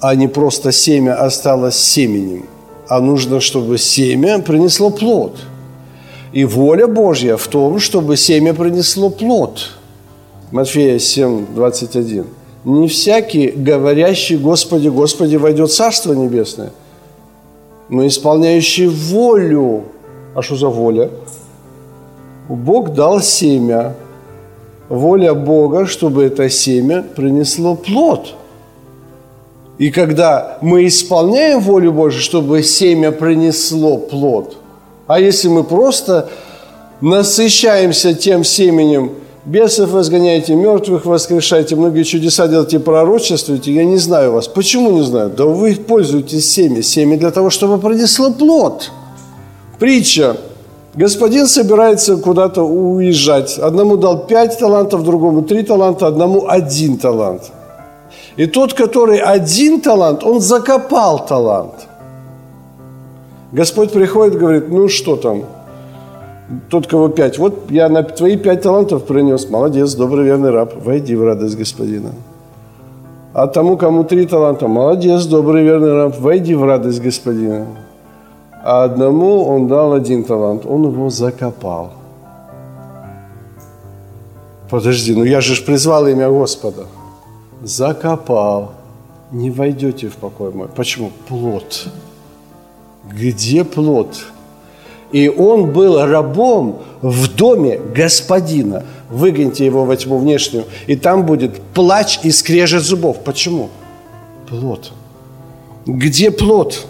а 0.00 0.14
не 0.14 0.28
просто 0.28 0.70
семя 0.70 1.14
осталось 1.20 1.76
семенем, 1.76 2.46
а 2.88 3.00
нужно, 3.00 3.40
чтобы 3.40 3.78
семя 3.78 4.38
принесло 4.38 4.90
плод. 4.90 5.38
И 6.32 6.44
воля 6.44 6.86
Божья 6.86 7.36
в 7.36 7.48
том, 7.48 7.80
чтобы 7.80 8.16
семя 8.16 8.54
принесло 8.54 9.10
плод. 9.10 9.70
Матфея 10.52 10.98
7, 10.98 11.46
21. 11.54 12.26
Не 12.68 12.86
всякий, 12.86 13.48
говорящий 13.48 14.36
Господи, 14.36 14.88
Господи, 14.88 15.36
войдет 15.36 15.72
Царство 15.72 16.12
Небесное, 16.12 16.70
но 17.88 18.06
исполняющий 18.06 18.88
волю. 18.88 19.84
А 20.34 20.42
что 20.42 20.56
за 20.56 20.68
воля? 20.68 21.08
Бог 22.46 22.92
дал 22.92 23.22
семя. 23.22 23.94
Воля 24.90 25.32
Бога, 25.32 25.86
чтобы 25.86 26.24
это 26.24 26.50
семя 26.50 27.02
принесло 27.16 27.74
плод. 27.74 28.34
И 29.78 29.90
когда 29.90 30.58
мы 30.60 30.86
исполняем 30.86 31.60
волю 31.60 31.92
Божью, 31.92 32.20
чтобы 32.20 32.62
семя 32.62 33.12
принесло 33.12 33.96
плод, 33.96 34.56
а 35.06 35.18
если 35.18 35.48
мы 35.48 35.64
просто 35.64 36.28
насыщаемся 37.00 38.12
тем 38.12 38.44
семенем, 38.44 39.12
бесов 39.48 39.90
возгоняете, 39.90 40.54
мертвых 40.54 41.06
воскрешаете, 41.06 41.74
многие 41.74 42.04
чудеса 42.04 42.46
делаете, 42.46 42.78
пророчествуете, 42.78 43.72
я 43.72 43.84
не 43.84 43.96
знаю 43.96 44.32
вас. 44.32 44.46
Почему 44.46 44.92
не 44.92 45.02
знаю? 45.02 45.30
Да 45.30 45.44
вы 45.44 45.74
пользуетесь 45.74 46.50
семя. 46.50 46.82
Семя 46.82 47.18
для 47.18 47.30
того, 47.30 47.50
чтобы 47.50 47.78
принесло 47.78 48.30
плод. 48.30 48.90
Притча 49.78 50.36
Господин 50.98 51.46
собирается 51.46 52.16
куда-то 52.16 52.62
уезжать. 52.62 53.56
Одному 53.56 53.96
дал 53.96 54.26
пять 54.26 54.58
талантов, 54.58 55.04
другому 55.04 55.42
три 55.42 55.62
таланта, 55.62 56.08
одному 56.08 56.48
один 56.48 56.98
талант. 56.98 57.52
И 58.36 58.46
тот, 58.46 58.72
который 58.74 59.18
один 59.18 59.80
талант, 59.80 60.24
он 60.24 60.40
закопал 60.40 61.24
талант. 61.24 61.86
Господь 63.52 63.92
приходит 63.92 64.38
говорит, 64.38 64.70
ну 64.70 64.88
что 64.88 65.14
там, 65.14 65.44
тот, 66.70 66.86
кого 66.86 67.08
пять, 67.08 67.38
вот 67.38 67.70
я 67.70 67.88
на 67.88 68.02
твои 68.02 68.36
пять 68.36 68.62
талантов 68.62 69.04
принес, 69.04 69.48
молодец, 69.50 69.94
добрый 69.94 70.24
верный 70.24 70.50
раб, 70.50 70.74
войди 70.84 71.14
в 71.14 71.24
радость 71.24 71.56
господина. 71.56 72.12
А 73.34 73.46
тому, 73.46 73.76
кому 73.76 74.04
три 74.04 74.26
таланта, 74.26 74.68
молодец, 74.68 75.24
добрый 75.26 75.62
верный 75.62 75.92
раб, 75.92 76.18
войди 76.18 76.54
в 76.54 76.64
радость 76.64 77.02
господина 77.02 77.66
а 78.62 78.84
одному 78.84 79.44
он 79.44 79.68
дал 79.68 79.92
один 79.92 80.24
талант, 80.24 80.66
он 80.66 80.84
его 80.84 81.10
закопал. 81.10 81.92
Подожди, 84.68 85.14
ну 85.14 85.24
я 85.24 85.40
же 85.40 85.62
призвал 85.62 86.06
имя 86.06 86.28
Господа. 86.28 86.86
Закопал. 87.62 88.72
Не 89.32 89.50
войдете 89.50 90.08
в 90.08 90.16
покой 90.16 90.52
мой. 90.52 90.68
Почему? 90.68 91.10
Плод. 91.28 91.88
Где 93.10 93.64
плод? 93.64 94.18
И 95.12 95.28
он 95.28 95.72
был 95.72 96.04
рабом 96.04 96.80
в 97.00 97.34
доме 97.34 97.80
господина. 97.94 98.84
Выгоните 99.10 99.64
его 99.64 99.84
во 99.84 99.96
тьму 99.96 100.18
внешнюю, 100.18 100.64
и 100.86 100.96
там 100.96 101.24
будет 101.24 101.60
плач 101.74 102.20
и 102.22 102.30
скрежет 102.30 102.82
зубов. 102.82 103.18
Почему? 103.24 103.70
Плод. 104.48 104.92
Где 105.86 106.30
плод? 106.30 106.86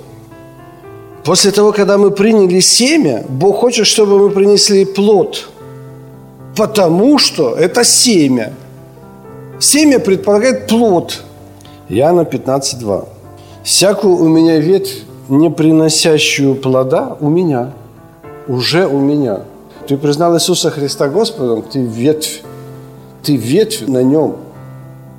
После 1.25 1.53
того, 1.53 1.73
когда 1.73 1.99
мы 1.99 2.11
приняли 2.11 2.61
семя, 2.61 3.25
Бог 3.29 3.59
хочет, 3.59 3.87
чтобы 3.87 4.19
мы 4.19 4.31
принесли 4.31 4.85
плод. 4.85 5.51
Потому 6.57 7.19
что 7.19 7.55
это 7.55 7.85
семя. 7.85 8.53
Семя 9.61 10.01
предполагает 10.01 10.67
плод. 10.67 11.23
Иоанна 11.89 12.23
15.2. 12.23 13.09
«Всякую 13.63 14.17
у 14.17 14.29
меня 14.29 14.59
ветвь, 14.59 15.05
не 15.29 15.51
приносящую 15.51 16.55
плода, 16.55 17.17
у 17.21 17.29
меня, 17.29 17.73
уже 18.49 18.87
у 18.87 18.99
меня». 18.99 19.43
Ты 19.87 19.97
признал 19.97 20.35
Иисуса 20.37 20.71
Христа 20.71 21.09
Господом, 21.09 21.63
ты 21.63 21.81
ветвь, 21.81 22.43
ты 23.23 23.37
ветвь 23.37 23.87
на 23.87 24.03
нем– 24.03 24.37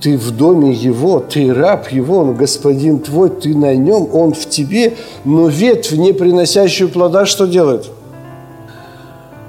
ты 0.01 0.17
в 0.17 0.31
доме 0.31 0.71
Его, 0.71 1.19
ты 1.19 1.53
раб 1.53 1.91
Его, 1.91 2.19
Он 2.19 2.35
господин 2.35 2.99
твой, 2.99 3.29
ты 3.29 3.55
на 3.55 3.75
нем, 3.75 4.09
Он 4.13 4.33
в 4.33 4.47
тебе, 4.47 4.95
но 5.25 5.47
ветвь, 5.47 5.91
не 5.91 6.13
приносящую 6.13 6.89
плода, 6.89 7.25
что 7.25 7.45
делают? 7.45 7.91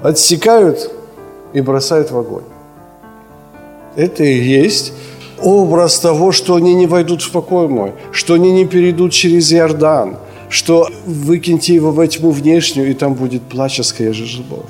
Отсекают 0.01 0.91
и 1.53 1.61
бросают 1.61 2.11
в 2.11 2.17
огонь. 2.17 2.43
Это 3.95 4.23
и 4.23 4.37
есть 4.37 4.93
образ 5.41 5.99
того, 5.99 6.31
что 6.31 6.55
они 6.55 6.73
не 6.73 6.87
войдут 6.87 7.21
в 7.21 7.31
покой 7.31 7.67
мой, 7.67 7.93
что 8.11 8.33
они 8.33 8.51
не 8.51 8.65
перейдут 8.65 9.11
через 9.11 9.51
Иордан, 9.53 10.17
что 10.51 10.89
выкиньте 11.05 11.73
его 11.73 11.91
во 11.91 12.05
тьму 12.07 12.31
внешнюю, 12.31 12.91
и 12.91 12.93
там 12.93 13.13
будет 13.13 13.41
плач, 13.41 13.79
скрежет 13.81 14.27
зубов. 14.27 14.65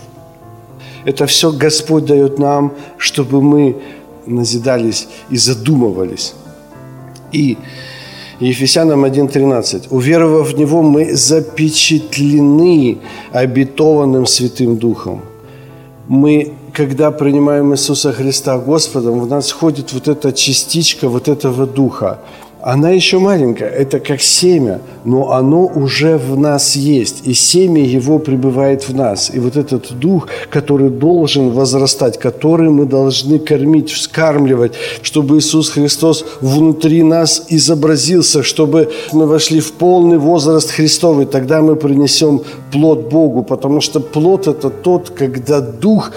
Это 1.05 1.25
все 1.25 1.51
Господь 1.51 2.05
дает 2.05 2.37
нам, 2.39 2.71
чтобы 2.97 3.41
мы 3.41 3.75
назидались 4.27 5.07
и 5.31 5.37
задумывались. 5.37 6.35
И 7.31 7.57
Ефесянам 8.39 9.05
1.13. 9.05 9.87
«Уверовав 9.89 10.51
в 10.51 10.57
Него, 10.57 10.83
мы 10.83 11.15
запечатлены 11.15 12.99
обетованным 13.31 14.27
Святым 14.27 14.77
Духом». 14.77 15.21
Мы, 16.07 16.53
когда 16.73 17.09
принимаем 17.11 17.73
Иисуса 17.73 18.11
Христа 18.11 18.57
Господом, 18.57 19.19
в 19.21 19.27
нас 19.27 19.49
входит 19.49 19.93
вот 19.93 20.07
эта 20.07 20.31
частичка 20.31 21.09
вот 21.09 21.27
этого 21.27 21.65
Духа– 21.65 22.19
она 22.63 22.91
еще 22.91 23.17
маленькая, 23.17 23.69
это 23.69 23.99
как 23.99 24.21
семя, 24.21 24.81
но 25.03 25.31
оно 25.31 25.65
уже 25.65 26.17
в 26.17 26.37
нас 26.37 26.75
есть, 26.75 27.25
и 27.25 27.33
семя 27.33 27.83
его 27.83 28.19
пребывает 28.19 28.87
в 28.87 28.95
нас. 28.95 29.31
И 29.33 29.39
вот 29.39 29.57
этот 29.57 29.91
дух, 29.97 30.27
который 30.49 30.89
должен 30.89 31.51
возрастать, 31.51 32.19
который 32.19 32.69
мы 32.69 32.85
должны 32.85 33.39
кормить, 33.39 33.89
вскармливать, 33.89 34.73
чтобы 35.01 35.37
Иисус 35.37 35.69
Христос 35.69 36.23
внутри 36.39 37.01
нас 37.01 37.45
изобразился, 37.49 38.43
чтобы 38.43 38.91
мы 39.11 39.25
вошли 39.25 39.59
в 39.59 39.73
полный 39.73 40.19
возраст 40.19 40.69
Христовый, 40.69 41.25
тогда 41.25 41.61
мы 41.61 41.75
принесем 41.75 42.41
плод 42.71 43.09
Богу, 43.09 43.43
потому 43.43 43.81
что 43.81 43.99
плод– 43.99 44.47
это 44.47 44.69
тот, 44.69 45.09
когда 45.09 45.61
дух 45.61 46.11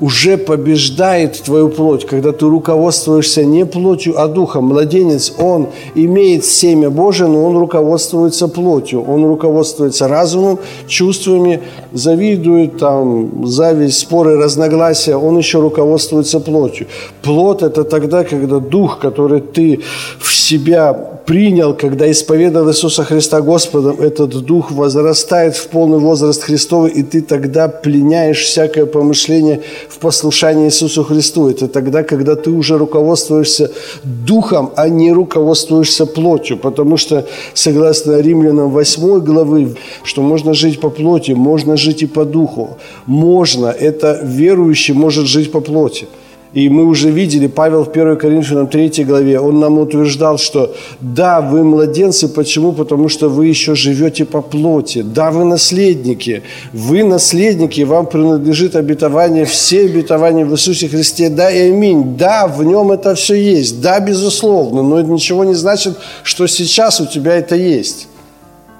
уже 0.00 0.36
побеждает 0.36 1.42
твою 1.42 1.68
плоть, 1.68 2.06
когда 2.06 2.32
ты 2.32 2.46
руководствуешься 2.46 3.44
не 3.44 3.66
плотью, 3.66 4.20
а 4.20 4.28
духом. 4.28 4.66
Младенец, 4.66 5.32
он 5.38 5.68
имеет 5.94 6.44
семя 6.44 6.90
Божие, 6.90 7.28
но 7.28 7.44
он 7.44 7.56
руководствуется 7.58 8.48
плотью, 8.48 9.02
он 9.02 9.24
руководствуется 9.24 10.08
разумом, 10.08 10.58
чувствами, 10.86 11.60
завидует, 11.92 12.78
там, 12.78 13.46
зависть, 13.46 13.98
споры, 13.98 14.36
разногласия, 14.36 15.16
он 15.16 15.38
еще 15.38 15.60
руководствуется 15.60 16.40
плотью. 16.40 16.86
Плод– 17.22 17.62
это 17.64 17.84
тогда, 17.84 18.24
когда 18.24 18.58
дух, 18.58 18.98
который 18.98 19.40
ты 19.40 19.80
в 20.18 20.34
себя 20.34 21.18
принял, 21.28 21.74
когда 21.74 22.10
исповедал 22.10 22.68
Иисуса 22.70 23.04
Христа 23.04 23.42
Господом, 23.42 24.00
этот 24.00 24.30
дух 24.30 24.70
возрастает 24.70 25.56
в 25.56 25.68
полный 25.68 25.98
возраст 25.98 26.42
Христовый, 26.42 26.90
и 26.90 27.02
ты 27.02 27.20
тогда 27.20 27.68
пленяешь 27.68 28.44
всякое 28.44 28.86
помышление 28.86 29.60
в 29.90 29.98
послушании 29.98 30.68
Иисусу 30.68 31.04
Христу. 31.04 31.50
Это 31.50 31.68
тогда, 31.68 32.02
когда 32.02 32.34
ты 32.34 32.50
уже 32.50 32.78
руководствуешься 32.78 33.70
духом, 34.04 34.70
а 34.76 34.88
не 34.88 35.12
руководствуешься 35.12 35.87
плотью. 36.06 36.56
Потому 36.56 36.96
что, 36.96 37.26
согласно 37.54 38.20
Римлянам 38.20 38.70
8 38.70 39.20
главы, 39.20 39.76
что 40.04 40.22
можно 40.22 40.54
жить 40.54 40.80
по 40.80 40.90
плоти, 40.90 41.32
можно 41.32 41.76
жить 41.76 42.02
и 42.02 42.06
по 42.06 42.24
духу. 42.24 42.78
Можно, 43.06 43.66
это 43.66 44.20
верующий 44.22 44.94
может 44.94 45.26
жить 45.26 45.52
по 45.52 45.60
плоти. 45.60 46.06
И 46.54 46.70
мы 46.70 46.84
уже 46.84 47.10
видели, 47.10 47.46
Павел 47.46 47.84
в 47.84 47.90
1 47.90 48.16
Коринфянам 48.16 48.68
3 48.68 49.04
главе, 49.04 49.38
он 49.38 49.60
нам 49.60 49.78
утверждал, 49.78 50.38
что 50.38 50.74
да, 51.00 51.42
вы 51.42 51.62
младенцы, 51.62 52.26
почему? 52.26 52.72
Потому 52.72 53.10
что 53.10 53.28
вы 53.28 53.48
еще 53.48 53.74
живете 53.74 54.24
по 54.24 54.40
плоти. 54.40 55.02
Да, 55.02 55.30
вы 55.30 55.44
наследники. 55.44 56.42
Вы 56.72 57.04
наследники, 57.04 57.82
вам 57.82 58.06
принадлежит 58.06 58.76
обетование, 58.76 59.44
все 59.44 59.84
обетования 59.84 60.46
в 60.46 60.52
Иисусе 60.52 60.88
Христе. 60.88 61.28
Да 61.28 61.50
и 61.50 61.70
аминь. 61.70 62.16
Да, 62.16 62.46
в 62.46 62.64
нем 62.64 62.92
это 62.92 63.14
все 63.14 63.34
есть. 63.34 63.82
Да, 63.82 64.00
безусловно. 64.00 64.82
Но 64.82 64.98
это 64.98 65.10
ничего 65.10 65.44
не 65.44 65.54
значит, 65.54 65.98
что 66.22 66.46
сейчас 66.46 66.98
у 67.00 67.06
тебя 67.06 67.34
это 67.34 67.56
есть. 67.56 68.08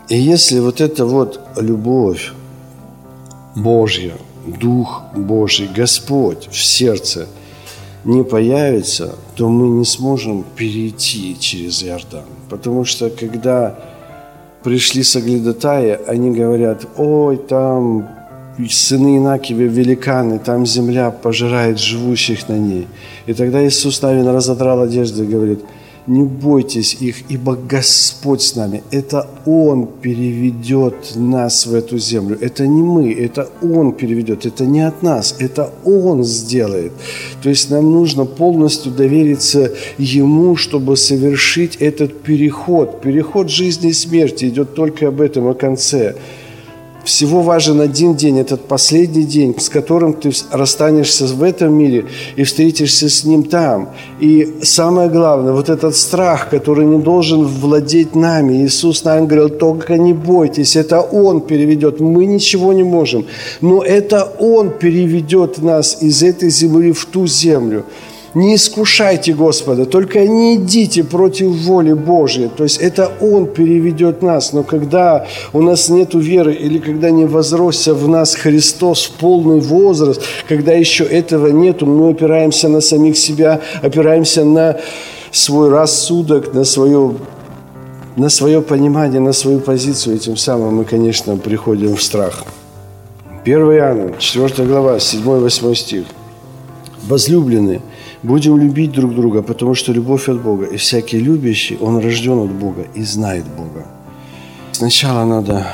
И 0.08 0.18
если 0.18 0.58
вот 0.60 0.80
эта 0.80 1.04
вот 1.04 1.40
любовь 1.60 2.32
Божья, 3.54 4.14
Дух 4.46 5.02
Божий, 5.14 5.68
Господь 5.76 6.48
в 6.50 6.64
сердце– 6.64 7.26
не 8.08 8.24
появится, 8.24 9.14
то 9.36 9.48
мы 9.48 9.68
не 9.68 9.84
сможем 9.84 10.44
перейти 10.56 11.36
через 11.38 11.82
Иордан. 11.82 12.24
Потому 12.48 12.84
что 12.84 13.10
когда 13.10 13.78
пришли 14.64 15.02
соглядатаи, 15.02 15.98
они 16.06 16.30
говорят, 16.30 16.86
ой, 16.96 17.36
там 17.36 18.08
сыны 18.70 19.18
Инакиевы 19.18 19.64
великаны, 19.64 20.38
там 20.38 20.66
земля 20.66 21.10
пожирает 21.10 21.78
живущих 21.78 22.48
на 22.48 22.58
ней. 22.58 22.88
И 23.26 23.34
тогда 23.34 23.64
Иисус 23.66 24.02
Навин 24.02 24.28
разодрал 24.28 24.82
одежду 24.82 25.24
и 25.24 25.26
говорит– 25.26 25.60
не 26.08 26.22
бойтесь 26.22 26.96
их, 27.00 27.30
ибо 27.30 27.56
Господь 27.56 28.42
с 28.42 28.56
нами. 28.56 28.82
Это 28.90 29.28
Он 29.46 29.86
переведет 29.86 31.12
нас 31.14 31.66
в 31.66 31.74
эту 31.74 31.98
землю. 31.98 32.38
Это 32.40 32.66
не 32.66 32.82
мы, 32.82 33.12
это 33.12 33.48
Он 33.62 33.92
переведет. 33.92 34.46
Это 34.46 34.64
не 34.66 34.80
от 34.80 35.02
нас, 35.02 35.36
это 35.38 35.70
Он 35.84 36.24
сделает. 36.24 36.92
То 37.42 37.48
есть 37.48 37.70
нам 37.70 37.92
нужно 37.92 38.24
полностью 38.24 38.92
довериться 38.92 39.72
Ему, 39.98 40.56
чтобы 40.56 40.96
совершить 40.96 41.76
этот 41.76 42.22
переход. 42.22 43.00
Переход 43.00 43.50
жизни 43.50 43.90
и 43.90 43.92
смерти 43.92 44.46
идет 44.46 44.74
только 44.74 45.08
об 45.08 45.20
этом, 45.20 45.48
о 45.48 45.54
конце. 45.54 46.16
Всего 47.08 47.40
важен 47.40 47.80
один 47.80 48.16
день, 48.16 48.38
этот 48.38 48.68
последний 48.68 49.24
день, 49.24 49.54
с 49.58 49.70
которым 49.70 50.12
ты 50.12 50.30
расстанешься 50.50 51.24
в 51.24 51.42
этом 51.42 51.72
мире 51.72 52.04
и 52.36 52.44
встретишься 52.44 53.08
с 53.08 53.24
ним 53.24 53.44
там. 53.44 53.88
И 54.20 54.58
самое 54.62 55.08
главное, 55.08 55.54
вот 55.54 55.70
этот 55.70 55.96
страх, 55.96 56.50
который 56.50 56.84
не 56.84 56.98
должен 56.98 57.46
владеть 57.46 58.14
нами. 58.14 58.62
Иисус 58.62 59.04
нам 59.04 59.26
говорил, 59.26 59.48
только 59.48 59.96
не 59.96 60.12
бойтесь, 60.12 60.76
это 60.76 61.00
Он 61.00 61.40
переведет. 61.40 61.98
Мы 61.98 62.26
ничего 62.26 62.74
не 62.74 62.84
можем, 62.84 63.24
но 63.62 63.82
это 63.82 64.30
Он 64.38 64.68
переведет 64.68 65.62
нас 65.62 66.02
из 66.02 66.22
этой 66.22 66.50
земли 66.50 66.92
в 66.92 67.06
ту 67.06 67.26
землю. 67.26 67.86
Не 68.34 68.56
искушайте 68.56 69.32
Господа, 69.32 69.86
только 69.86 70.26
не 70.26 70.56
идите 70.56 71.02
против 71.02 71.48
воли 71.48 71.94
Божьей. 71.94 72.48
То 72.48 72.64
есть 72.64 72.78
это 72.78 73.10
Он 73.20 73.46
переведет 73.46 74.22
нас. 74.22 74.52
Но 74.52 74.62
когда 74.62 75.26
у 75.52 75.62
нас 75.62 75.88
нет 75.88 76.14
веры 76.14 76.52
или 76.52 76.78
когда 76.78 77.10
не 77.10 77.24
возросся 77.24 77.94
в 77.94 78.06
нас 78.06 78.34
Христос 78.34 79.06
в 79.06 79.12
полный 79.12 79.60
возраст, 79.60 80.22
когда 80.46 80.72
еще 80.72 81.04
этого 81.04 81.46
нету, 81.48 81.86
мы 81.86 82.10
опираемся 82.10 82.68
на 82.68 82.82
самих 82.82 83.16
себя, 83.16 83.60
опираемся 83.82 84.44
на 84.44 84.76
свой 85.32 85.70
рассудок, 85.70 86.52
на 86.54 86.64
свое 86.64 87.14
на 88.16 88.30
свое 88.30 88.60
понимание, 88.62 89.20
на 89.20 89.32
свою 89.32 89.60
позицию, 89.60 90.16
и 90.16 90.18
тем 90.18 90.36
самым 90.36 90.74
мы, 90.74 90.84
конечно, 90.84 91.36
приходим 91.36 91.94
в 91.94 92.02
страх. 92.02 92.44
1 93.44 93.58
Иоанна, 93.72 94.12
4 94.18 94.68
глава, 94.68 94.96
7-8 94.96 95.74
стих. 95.76 96.04
«Возлюбленные, 97.06 97.80
Будем 98.22 98.58
любить 98.58 98.92
друг 98.92 99.14
друга, 99.14 99.42
потому 99.42 99.74
что 99.74 99.92
любовь 99.92 100.28
от 100.28 100.40
Бога. 100.42 100.66
И 100.66 100.76
всякий 100.76 101.20
любящий, 101.20 101.76
он 101.80 101.98
рожден 101.98 102.38
от 102.38 102.50
Бога 102.50 102.84
и 102.94 103.02
знает 103.02 103.44
Бога. 103.56 103.86
Сначала 104.72 105.24
надо 105.24 105.66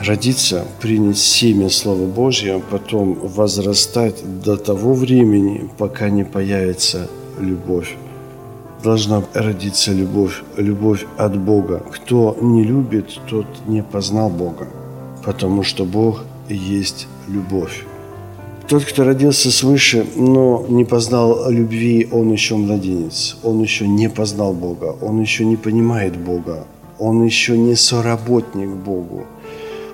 родиться, 0.00 0.64
принять 0.80 1.18
семя 1.18 1.70
Слова 1.70 2.06
Божьего, 2.06 2.60
потом 2.70 3.14
возрастать 3.22 4.22
до 4.44 4.56
того 4.56 4.94
времени, 4.94 5.70
пока 5.78 6.10
не 6.10 6.24
появится 6.24 7.08
любовь. 7.40 7.96
Должна 8.82 9.22
родиться 9.34 9.92
любовь, 9.92 10.42
любовь 10.56 11.06
от 11.16 11.38
Бога. 11.38 11.84
Кто 11.92 12.36
не 12.40 12.64
любит, 12.64 13.20
тот 13.30 13.46
не 13.68 13.82
познал 13.82 14.28
Бога, 14.28 14.66
потому 15.24 15.62
что 15.62 15.84
Бог 15.84 16.24
есть 16.48 17.06
любовь. 17.28 17.84
Тот, 18.72 18.86
кто 18.86 19.04
родился 19.04 19.50
свыше, 19.50 20.06
но 20.16 20.64
не 20.66 20.86
познал 20.86 21.50
любви, 21.50 22.08
он 22.10 22.32
еще 22.32 22.56
младенец. 22.56 23.36
Он 23.42 23.60
еще 23.60 23.86
не 23.86 24.08
познал 24.08 24.54
Бога. 24.54 24.96
Он 25.02 25.20
еще 25.20 25.44
не 25.44 25.56
понимает 25.56 26.16
Бога. 26.16 26.66
Он 26.98 27.22
еще 27.22 27.58
не 27.58 27.74
соработник 27.76 28.70
Богу. 28.70 29.26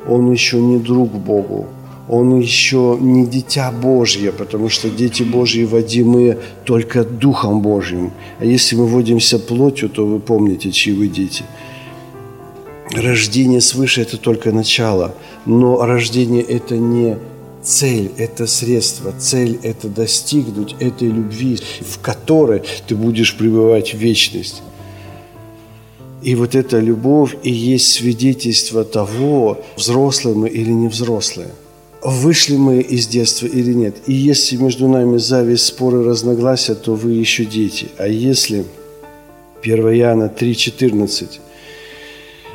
Он 0.08 0.30
еще 0.30 0.60
не 0.60 0.78
друг 0.78 1.10
Богу. 1.10 1.66
Он 2.08 2.38
еще 2.38 2.96
не 3.00 3.26
дитя 3.26 3.72
Божье, 3.72 4.30
потому 4.30 4.68
что 4.68 4.88
дети 4.90 5.24
Божьи 5.24 5.64
водимы 5.64 6.38
только 6.64 7.02
Духом 7.02 7.62
Божьим. 7.62 8.12
А 8.38 8.44
если 8.44 8.76
мы 8.76 8.86
водимся 8.86 9.40
плотью, 9.40 9.88
то 9.88 10.06
вы 10.06 10.20
помните, 10.20 10.70
чьи 10.70 10.92
вы 10.92 11.08
дети. 11.08 11.42
Рождение 12.94 13.60
свыше– 13.60 14.02
это 14.02 14.18
только 14.18 14.52
начало, 14.52 15.16
но 15.46 15.84
рождение– 15.84 16.42
это 16.58 16.76
не 16.76 17.16
Цель– 17.68 18.12
это 18.16 18.46
средство, 18.46 19.12
цель– 19.18 19.61
это 19.62 19.88
достигнуть 19.88 20.74
этой 20.81 21.09
любви, 21.09 21.59
в 21.83 21.98
которой 21.98 22.62
ты 22.87 22.96
будешь 22.96 23.37
пребывать 23.37 23.92
в 23.92 23.98
вечность. 23.98 24.62
И 26.22 26.35
вот 26.35 26.54
эта 26.54 26.78
любовь 26.78 27.37
и 27.42 27.50
есть 27.50 27.92
свидетельство 27.92 28.85
того, 28.85 29.59
взрослые 29.76 30.35
мы 30.35 30.48
или 30.48 30.70
не 30.70 30.88
взрослые. 30.88 31.50
Вышли 32.02 32.57
мы 32.57 32.81
из 32.81 33.07
детства 33.07 33.44
или 33.44 33.74
нет. 33.74 33.96
И 34.07 34.14
если 34.14 34.57
между 34.57 34.88
нами 34.88 35.18
зависть, 35.18 35.66
споры, 35.66 36.02
разногласия, 36.02 36.74
то 36.74 36.94
вы 36.94 37.12
еще 37.12 37.44
дети. 37.44 37.88
А 37.98 38.09
если 38.09 38.64
1 39.62 39.78
Иоанна 39.92 40.33
3,14 40.35 41.28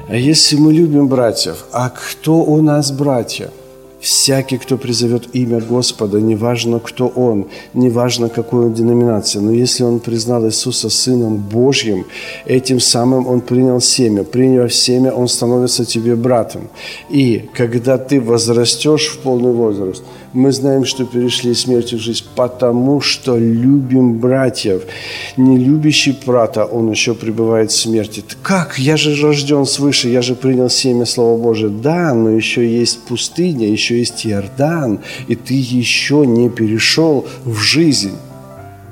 а 0.09 0.15
если 0.15 0.55
мы 0.55 0.73
любим 0.73 1.07
братьев, 1.07 1.65
а 1.71 1.91
кто 1.91 2.43
у 2.43 2.63
нас 2.63 2.91
братья– 2.91 3.51
Всякий, 4.03 4.57
кто 4.57 4.77
призовет 4.77 5.29
имя 5.33 5.61
Господа, 5.61 6.19
неважно, 6.19 6.79
кто 6.79 7.07
он, 7.07 7.45
неважно, 7.73 8.27
какой 8.27 8.65
он 8.65 8.73
деноминация, 8.73 9.41
но 9.41 9.53
если 9.53 9.85
он 9.85 9.99
признал 9.99 10.45
Иисуса 10.45 10.89
Сыном 10.89 11.37
Божьим, 11.37 12.05
этим 12.45 12.81
самым 12.81 13.27
он 13.27 13.39
принял 13.39 13.79
семя. 13.79 14.23
Приняв 14.23 14.73
семя, 14.73 15.13
он 15.13 15.29
становится 15.29 15.85
тебе 15.85 16.17
братом. 16.17 16.67
И 17.09 17.49
когда 17.53 17.97
ты 17.97 18.19
возрастешь 18.19 19.07
в 19.07 19.19
полный 19.19 19.53
возраст– 19.53 20.03
мы 20.33 20.51
знаем, 20.51 20.83
что 20.83 21.05
перешли 21.05 21.51
из 21.51 21.61
смерти 21.61 21.95
в 21.95 21.99
жизнь, 21.99 22.25
потому 22.35 23.01
что 23.01 23.37
любим 23.37 24.17
братьев. 24.17 24.83
Не 25.37 25.57
любящий 25.57 26.17
брата, 26.25 26.65
он 26.65 26.89
еще 26.89 27.13
пребывает 27.13 27.71
в 27.71 27.75
смерти. 27.75 28.23
Как? 28.41 28.79
Я 28.79 28.97
же 28.97 29.15
рожден 29.21 29.65
свыше, 29.65 30.09
я 30.09 30.21
же 30.21 30.33
принял 30.33 30.69
семя 30.69 31.05
Слова 31.05 31.41
Божия. 31.41 31.69
Да, 31.69 32.13
но 32.13 32.31
еще 32.31 32.67
есть 32.67 33.03
пустыня, 33.03 33.67
еще 33.67 33.99
есть 33.99 34.25
Иордан, 34.25 34.99
и 35.27 35.35
ты 35.35 35.53
еще 35.53 36.25
не 36.25 36.49
перешел 36.49 37.27
в 37.45 37.57
жизнь. 37.59 38.15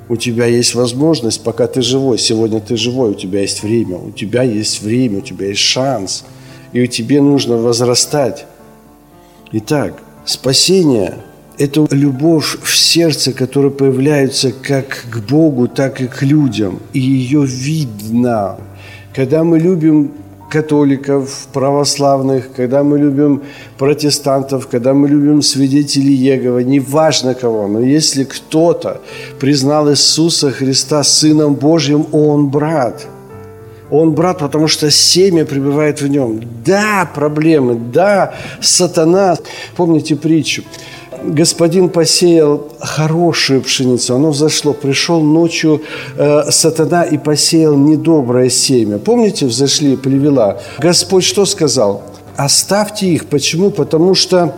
У 0.09 0.17
тебя 0.17 0.45
есть 0.45 0.75
возможность, 0.75 1.41
пока 1.43 1.67
ты 1.67 1.81
живой. 1.81 2.19
Сегодня 2.19 2.59
ты 2.59 2.75
живой, 2.75 3.11
у 3.11 3.13
тебя 3.15 3.41
есть 3.41 3.63
время. 3.63 3.97
У 3.97 4.11
тебя 4.11 4.43
есть 4.43 4.81
время, 4.81 5.19
у 5.19 5.21
тебя 5.21 5.47
есть 5.47 5.61
шанс. 5.61 6.25
И 6.73 6.81
у 6.81 6.85
тебе 6.85 7.21
нужно 7.21 7.57
возрастать. 7.57 8.45
Итак, 9.53 10.03
спасение 10.25 11.17
это 11.57 11.87
любовь 11.91 12.57
в 12.61 12.75
сердце, 12.75 13.33
которая 13.33 13.71
появляется 13.71 14.51
как 14.51 15.05
к 15.09 15.17
Богу, 15.29 15.67
так 15.67 16.01
и 16.01 16.07
к 16.07 16.21
людям. 16.21 16.79
И 16.93 16.99
ее 16.99 17.45
видно. 17.45 18.57
Когда 19.13 19.43
мы 19.43 19.59
любим 19.59 20.11
католиков, 20.51 21.47
православных, 21.53 22.51
когда 22.55 22.83
мы 22.83 22.99
любим 22.99 23.41
протестантов, 23.77 24.67
когда 24.67 24.93
мы 24.93 25.07
любим 25.07 25.41
свидетелей 25.41 26.13
Егова, 26.13 26.59
неважно 26.59 27.33
кого, 27.33 27.67
но 27.67 27.79
если 27.79 28.25
кто-то 28.25 29.01
признал 29.39 29.89
Иисуса 29.89 30.51
Христа 30.51 31.03
Сыном 31.03 31.55
Божьим, 31.55 32.05
он 32.11 32.49
брат. 32.49 33.07
Он 33.89 34.11
брат, 34.11 34.39
потому 34.39 34.67
что 34.67 34.91
семя 34.91 35.45
пребывает 35.45 36.01
в 36.01 36.07
нем. 36.07 36.41
Да, 36.65 37.09
проблемы, 37.13 37.75
да, 37.93 38.33
сатана. 38.61 39.37
Помните 39.75 40.15
притчу? 40.15 40.63
Господин 41.23 41.89
посеял 41.89 42.67
хорошую 42.79 43.61
пшеницу, 43.61 44.15
оно 44.15 44.31
взошло. 44.31 44.73
Пришел 44.73 45.21
ночью 45.21 45.81
э, 46.17 46.51
сатана 46.51 47.03
и 47.03 47.17
посеял 47.17 47.75
недоброе 47.75 48.49
семя. 48.49 48.97
Помните, 48.97 49.45
взошли 49.45 49.95
плевела? 49.95 50.59
Господь 50.79 51.23
что 51.23 51.45
сказал? 51.45 52.03
Оставьте 52.35 53.07
их. 53.07 53.25
Почему? 53.27 53.69
Потому 53.69 54.15
что 54.15 54.55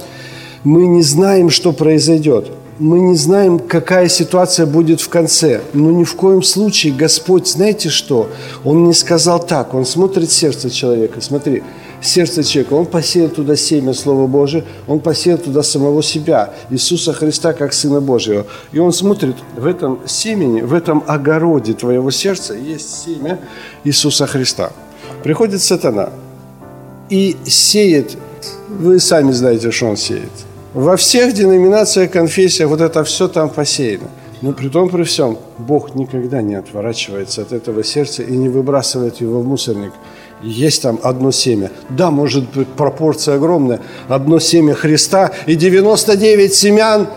мы 0.63 0.85
не 0.87 1.01
знаем, 1.01 1.49
что 1.49 1.73
произойдет. 1.73 2.47
Мы 2.79 2.99
не 2.99 3.15
знаем, 3.15 3.59
какая 3.59 4.09
ситуация 4.09 4.65
будет 4.65 4.99
в 4.99 5.09
конце. 5.09 5.61
Но 5.73 5.91
ни 5.91 6.03
в 6.03 6.15
коем 6.15 6.41
случае 6.41 6.93
Господь, 6.93 7.47
знаете 7.47 7.89
что? 7.89 8.29
Он 8.63 8.85
не 8.85 8.93
сказал 8.93 9.39
так. 9.39 9.73
Он 9.73 9.85
смотрит 9.85 10.31
сердце 10.31 10.69
человека. 10.69 11.21
Смотри, 11.21 11.63
сердце 12.03 12.43
человека. 12.43 12.73
Он 12.73 12.85
посеял 12.85 13.29
туда 13.29 13.55
семя 13.55 13.93
Слова 13.93 14.27
Божие, 14.27 14.63
он 14.87 14.99
посеял 14.99 15.37
туда 15.37 15.63
самого 15.63 16.03
себя, 16.03 16.53
Иисуса 16.69 17.13
Христа 17.13 17.53
как 17.53 17.73
Сына 17.73 18.01
Божьего. 18.01 18.45
И 18.71 18.79
он 18.79 18.91
смотрит, 18.91 19.35
в 19.55 19.65
этом 19.65 19.99
семени, 20.05 20.61
в 20.61 20.73
этом 20.73 21.03
огороде 21.07 21.73
твоего 21.73 22.11
сердца 22.11 22.53
есть 22.53 23.03
семя 23.05 23.39
Иисуса 23.83 24.27
Христа. 24.27 24.71
Приходит 25.23 25.61
сатана 25.61 26.09
и 27.09 27.37
сеет, 27.45 28.17
вы 28.69 28.99
сами 28.99 29.31
знаете, 29.31 29.71
что 29.71 29.87
он 29.87 29.97
сеет. 29.97 30.31
Во 30.73 30.97
всех 30.97 31.33
деноминациях, 31.33 32.11
конфессиях 32.11 32.69
вот 32.69 32.81
это 32.81 33.03
все 33.03 33.27
там 33.27 33.49
посеяно. 33.49 34.09
Но 34.41 34.51
при 34.51 34.67
том, 34.67 34.89
при 34.89 35.03
всем, 35.03 35.37
Бог 35.57 35.95
никогда 35.95 36.41
не 36.41 36.55
отворачивается 36.55 37.43
от 37.43 37.53
этого 37.53 37.81
сердца 37.83 38.23
и 38.23 38.35
не 38.35 38.49
выбрасывает 38.49 39.21
его 39.21 39.39
в 39.39 39.47
мусорник. 39.47 39.93
Есть 40.43 40.81
там 40.81 40.99
одно 41.03 41.31
семя. 41.31 41.71
Да, 41.89 42.11
может 42.11 42.49
быть, 42.51 42.67
пропорция 42.67 43.35
огромная. 43.35 43.79
Одно 44.09 44.39
семя 44.39 44.73
Христа 44.73 45.31
и 45.45 45.55
99 45.55 46.53
семян. 46.53 47.07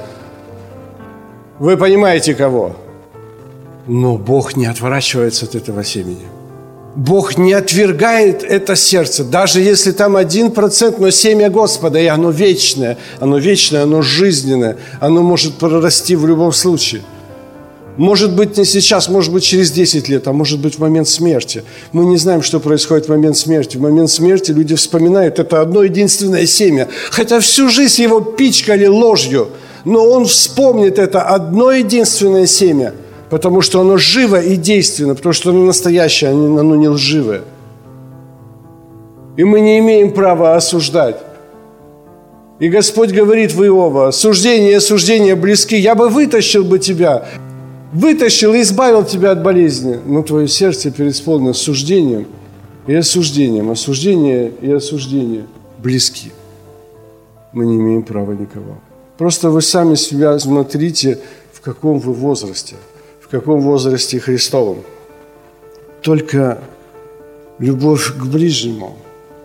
Вы 1.59 1.77
понимаете 1.77 2.35
кого? 2.35 2.77
Но 3.87 4.17
Бог 4.17 4.57
не 4.57 4.67
отворачивается 4.67 5.47
от 5.47 5.57
этого 5.57 5.83
семени. 5.83 6.27
Бог 6.95 7.37
не 7.37 7.53
отвергает 7.53 8.43
это 8.43 8.75
сердце, 8.75 9.23
даже 9.23 9.61
если 9.61 9.93
там 9.93 10.17
один 10.17 10.51
процент, 10.51 10.99
но 10.99 11.11
семя 11.11 11.51
Господа, 11.51 11.99
и 11.99 12.07
оно 12.07 12.31
вечное, 12.31 12.97
оно 13.21 13.37
вечное, 13.37 13.83
оно 13.83 14.01
жизненное, 14.01 14.79
оно 14.99 15.23
может 15.23 15.57
прорасти 15.57 16.17
в 16.17 16.27
любом 16.27 16.53
случае. 16.53 17.03
Может 17.97 18.35
быть, 18.35 18.57
не 18.59 18.65
сейчас, 18.65 19.09
может 19.09 19.33
быть, 19.33 19.43
через 19.43 19.71
10 19.71 20.09
лет, 20.09 20.29
а 20.29 20.33
может 20.33 20.61
быть, 20.61 20.75
в 20.75 20.79
момент 20.79 21.09
смерти. 21.09 21.65
Мы 21.93 22.05
не 22.05 22.17
знаем, 22.17 22.43
что 22.43 22.61
происходит 22.61 23.07
в 23.07 23.09
момент 23.09 23.37
смерти. 23.37 23.77
В 23.77 23.81
момент 23.81 24.11
смерти 24.11 24.53
люди 24.53 24.75
вспоминают, 24.75 25.39
это 25.39 25.61
одно 25.61 25.83
единственное 25.83 26.47
семя. 26.47 26.89
Хотя 27.11 27.41
всю 27.41 27.69
жизнь 27.69 28.03
его 28.03 28.21
пичкали 28.21 28.87
ложью, 28.87 29.49
но 29.85 30.05
он 30.05 30.27
вспомнит 30.27 30.99
это 30.99 31.23
одно 31.23 31.73
единственное 31.73 32.47
семя– 32.47 32.93
потому 33.31 33.61
что 33.61 33.81
оно 33.81 33.97
живо 33.97 34.41
и 34.41 34.57
действенно, 34.57 35.15
потому 35.15 35.33
что 35.33 35.51
оно 35.51 35.65
настоящее, 35.65 36.31
оно 36.31 36.77
не 36.77 36.89
лживое. 36.89 37.43
И 39.37 39.45
мы 39.45 39.61
не 39.61 39.79
имеем 39.81 40.13
права 40.13 40.55
осуждать. 40.57 41.17
И 42.59 42.69
Господь 42.69 43.11
говорит 43.11 43.53
в 43.53 43.63
Иова, 43.63 44.11
суждение 44.13 44.73
и 44.73 44.75
осуждение 44.75 45.35
близки, 45.35 45.77
я 45.77 45.95
бы 45.95 46.09
вытащил 46.09 46.65
бы 46.65 46.79
тебя, 46.79 47.29
вытащил 47.97 48.55
и 48.55 48.61
избавил 48.61 49.05
тебя 49.05 49.33
от 49.33 49.43
болезни, 49.43 49.99
но 50.07 50.23
твое 50.23 50.49
сердце 50.49 50.91
преисполнено 50.91 51.53
суждением 51.53 52.27
и 52.87 52.95
осуждением. 52.95 53.71
Осуждение 53.71 54.53
и 54.61 54.71
осуждение 54.71 55.47
близки. 55.79 56.33
Мы 57.53 57.67
не 57.67 57.77
имеем 57.77 58.03
права 58.03 58.33
никого. 58.33 58.79
Просто 59.19 59.51
вы 59.51 59.63
сами 59.63 59.95
себя 59.95 60.39
смотрите, 60.39 61.19
в 61.53 61.61
каком 61.61 61.99
вы 61.99 62.13
возрасте– 62.13 62.77
в 63.27 63.29
каком 63.29 63.61
возрасте 63.61 64.21
Христовом. 64.21 64.85
Только 66.01 66.61
любовь 67.59 68.17
к 68.17 68.25
ближнему 68.25 68.97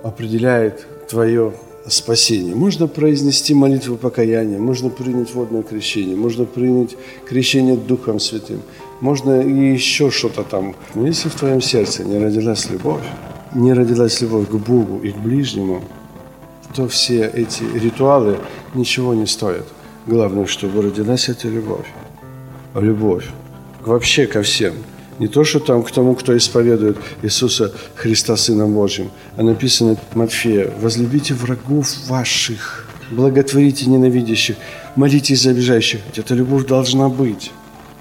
определяет 0.03 0.85
твое 1.09 1.53
спасение. 1.87 2.55
Можно 2.55 2.87
произнести 2.87 3.53
молитву 3.53 3.97
покаяния, 3.97 4.59
можно 4.59 4.89
принять 4.89 5.33
водное 5.33 5.63
крещение, 5.63 6.15
можно 6.15 6.45
принять 6.45 6.95
крещение 7.25 7.75
Духом 7.75 8.19
Святым, 8.19 8.61
можно 8.99 9.41
и 9.41 9.73
еще 9.73 10.11
что-то 10.11 10.43
там. 10.43 10.75
Но 10.95 11.07
если 11.07 11.29
в 11.29 11.35
твоем 11.35 11.61
сердце 11.61 12.03
не 12.03 12.17
родилась 12.17 12.69
любовь, 12.69 13.03
не 13.53 13.73
родилась 13.73 14.21
любовь 14.21 14.47
к 14.47 14.55
Богу 14.55 14.99
и 14.99 15.11
к 15.11 15.17
ближнему, 15.17 15.81
то 16.75 16.87
все 16.87 17.29
эти 17.33 17.63
ритуалы 17.63 18.37
ничего 18.73 19.13
не 19.13 19.25
стоят. 19.25 19.67
Главное, 20.07 20.45
чтобы 20.45 20.81
родилась 20.81 21.29
эта 21.29 21.47
любовь. 21.47 21.87
Любовь 22.75 23.25
вообще 23.81 24.27
ко 24.27 24.41
всем. 24.41 24.73
Не 25.19 25.27
то, 25.27 25.43
что 25.43 25.59
там 25.59 25.83
к 25.83 25.91
тому, 25.91 26.15
кто 26.15 26.35
исповедует 26.35 26.97
Иисуса 27.21 27.71
Христа 27.95 28.35
Сыном 28.37 28.73
Божьим, 28.73 29.11
а 29.37 29.43
написано 29.43 29.97
Матфея, 30.13 30.71
«Возлюбите 30.81 31.33
врагов 31.33 31.95
ваших, 32.07 32.87
благотворите 33.11 33.89
ненавидящих, 33.89 34.55
молитесь 34.95 35.41
за 35.41 35.51
обижающих». 35.51 35.99
Эта 36.15 36.33
любовь 36.33 36.65
должна 36.65 37.09
быть. 37.09 37.51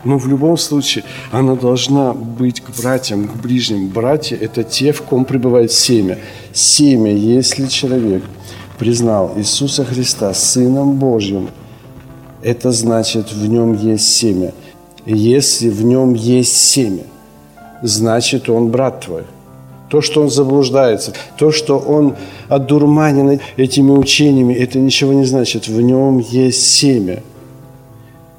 Но 0.03 0.17
в 0.17 0.29
любом 0.29 0.57
случае 0.57 1.05
она 1.31 1.57
должна 1.57 2.15
быть 2.15 2.63
к 2.63 2.71
братьям, 2.81 3.29
к 3.29 3.37
ближним. 3.37 3.89
Братья– 3.89 4.37
это 4.41 4.63
те, 4.63 4.93
в 4.93 5.03
ком 5.03 5.27
пребывает 5.27 5.73
семя. 5.73 6.19
Семя, 6.55 7.13
если 7.13 7.67
человек 7.67 8.23
признал 8.79 9.35
Иисуса 9.37 9.85
Христа 9.85 10.33
Сыном 10.33 10.95
Божьим, 10.95 11.51
это 12.43 12.73
значит, 12.73 13.31
в 13.31 13.47
нем 13.47 13.75
есть 13.75 14.09
семя– 14.09 14.55
если 15.17 15.69
в 15.69 15.85
нем 15.85 16.15
есть 16.15 16.57
семя, 16.57 17.05
значит, 17.83 18.49
он 18.49 18.69
брат 18.71 19.01
твой. 19.01 19.25
То, 19.89 20.01
что 20.01 20.23
он 20.23 20.31
заблуждается, 20.31 21.13
то, 21.37 21.51
что 21.51 21.79
он 21.79 22.15
одурманен 22.49 23.41
этими 23.57 23.91
учениями, 23.91 24.55
это 24.55 24.79
ничего 24.79 25.13
не 25.13 25.25
значит. 25.25 25.67
В 25.67 25.81
нем 25.81 26.19
есть 26.19 26.63
семя. 26.63 27.23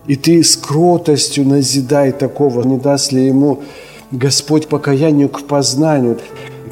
И 0.07 0.15
ты 0.15 0.43
с 0.43 0.55
кротостью 0.55 1.45
назидай 1.45 2.13
такого, 2.13 2.63
не 2.63 2.77
даст 2.77 3.12
ли 3.12 3.25
ему 3.27 3.62
Господь 4.12 4.67
покаянию 4.67 5.29
к 5.29 5.43
познанию. 5.43 6.19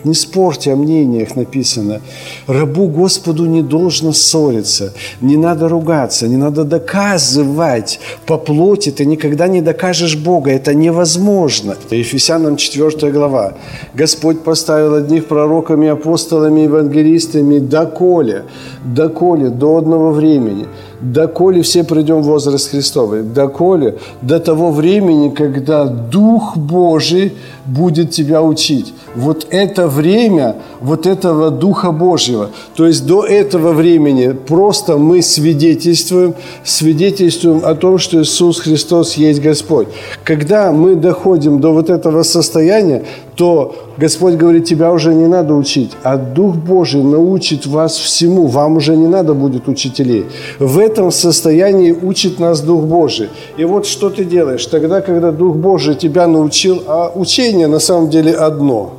Не 0.03 0.13
спорьте 0.13 0.73
о 0.73 0.75
мнениях, 0.75 1.35
написано. 1.35 2.01
Рабу 2.47 2.87
Господу 2.87 3.45
не 3.45 3.61
должно 3.61 4.13
ссориться, 4.13 4.93
не 5.21 5.37
надо 5.37 5.67
ругаться, 5.67 6.27
не 6.27 6.37
надо 6.37 6.63
доказывать. 6.63 7.99
По 8.25 8.37
плоти 8.37 8.91
ты 8.91 9.05
никогда 9.05 9.47
не 9.47 9.61
докажешь 9.61 10.15
Бога, 10.15 10.51
это 10.51 10.73
невозможно. 10.73 11.75
Ефесянам 11.91 12.55
4 12.55 13.11
глава. 13.11 13.53
Господь 13.93 14.41
поставил 14.41 14.95
одних 14.95 15.25
пророками, 15.25 15.87
апостолами, 15.87 16.61
евангелистами 16.61 17.59
доколе, 17.59 18.45
доколе, 18.85 19.49
до 19.49 19.77
одного 19.77 20.11
времени– 20.11 20.67
доколе 21.01 21.61
все 21.61 21.83
придем 21.83 22.21
в 22.21 22.25
возраст 22.25 22.71
Христовый, 22.71 23.23
доколе 23.23 23.97
до 24.21 24.39
того 24.39 24.71
времени, 24.71 25.29
когда 25.29 25.85
Дух 25.85 26.57
Божий 26.57 27.33
будет 27.69 28.11
тебя 28.11 28.41
учить. 28.41 28.93
Вот 29.15 29.47
это 29.49 29.87
время, 29.87 30.55
вот 30.81 31.05
этого 31.05 31.49
Духа 31.51 31.91
Божьего. 31.91 32.49
То 32.75 32.85
есть 32.85 33.05
до 33.05 33.25
этого 33.25 33.73
времени 33.73 34.31
просто 34.47 34.97
мы 34.97 35.21
свидетельствуем, 35.21 36.35
свидетельствуем 36.63 37.61
о 37.63 37.75
том, 37.75 37.97
что 37.97 38.21
Иисус 38.21 38.59
Христос 38.59 39.15
есть 39.15 39.41
Господь. 39.41 39.87
Когда 40.23 40.71
мы 40.71 40.95
доходим 40.95 41.59
до 41.59 41.73
вот 41.73 41.89
этого 41.89 42.23
состояния, 42.23 43.03
то 43.39 43.73
Господь 43.95 44.33
говорит, 44.33 44.65
тебя 44.65 44.91
уже 44.91 45.13
не 45.15 45.25
надо 45.25 45.53
учить, 45.53 45.91
а 46.03 46.17
Дух 46.17 46.55
Божий 46.57 47.01
научит 47.01 47.65
вас 47.65 47.97
всему, 47.97 48.47
вам 48.47 48.75
уже 48.75 48.97
не 48.97 49.07
надо 49.07 49.33
будет 49.33 49.69
учителей. 49.69 50.25
В 50.59 50.77
этом 50.77 51.09
состоянии 51.09 51.93
учит 51.93 52.39
нас 52.39 52.59
Дух 52.59 52.83
Божий. 52.83 53.29
И 53.55 53.63
вот 53.63 53.85
что 53.85 54.09
ты 54.09 54.25
делаешь 54.25 54.65
тогда, 54.65 54.99
когда 54.99 55.31
Дух 55.31 55.55
Божий 55.55 55.95
тебя 55.95 56.27
научил, 56.27 56.83
а 56.85 57.13
учение 57.15 57.67
на 57.67 57.79
самом 57.79 58.09
деле 58.09 58.33
одно, 58.33 58.95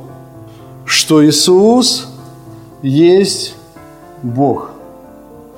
что 0.85 1.23
Иисус 1.23 2.07
есть 2.81 3.53
Бог. 4.23 4.71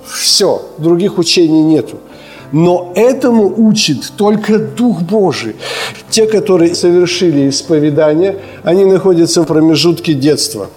Все, 0.03 0.61
других 0.77 1.17
учений 1.19 1.63
нету. 1.63 1.95
Но 2.53 2.91
этому 2.93 3.51
учит 3.57 4.13
только 4.15 4.59
Дух 4.59 5.01
Божий. 5.01 5.55
Те, 6.11 6.27
которые 6.27 6.75
совершили 6.75 7.49
исповедание, 7.49 8.37
они 8.63 8.85
находятся 8.85 9.41
в 9.41 9.47
промежутке 9.47 10.13
детства. 10.13 10.67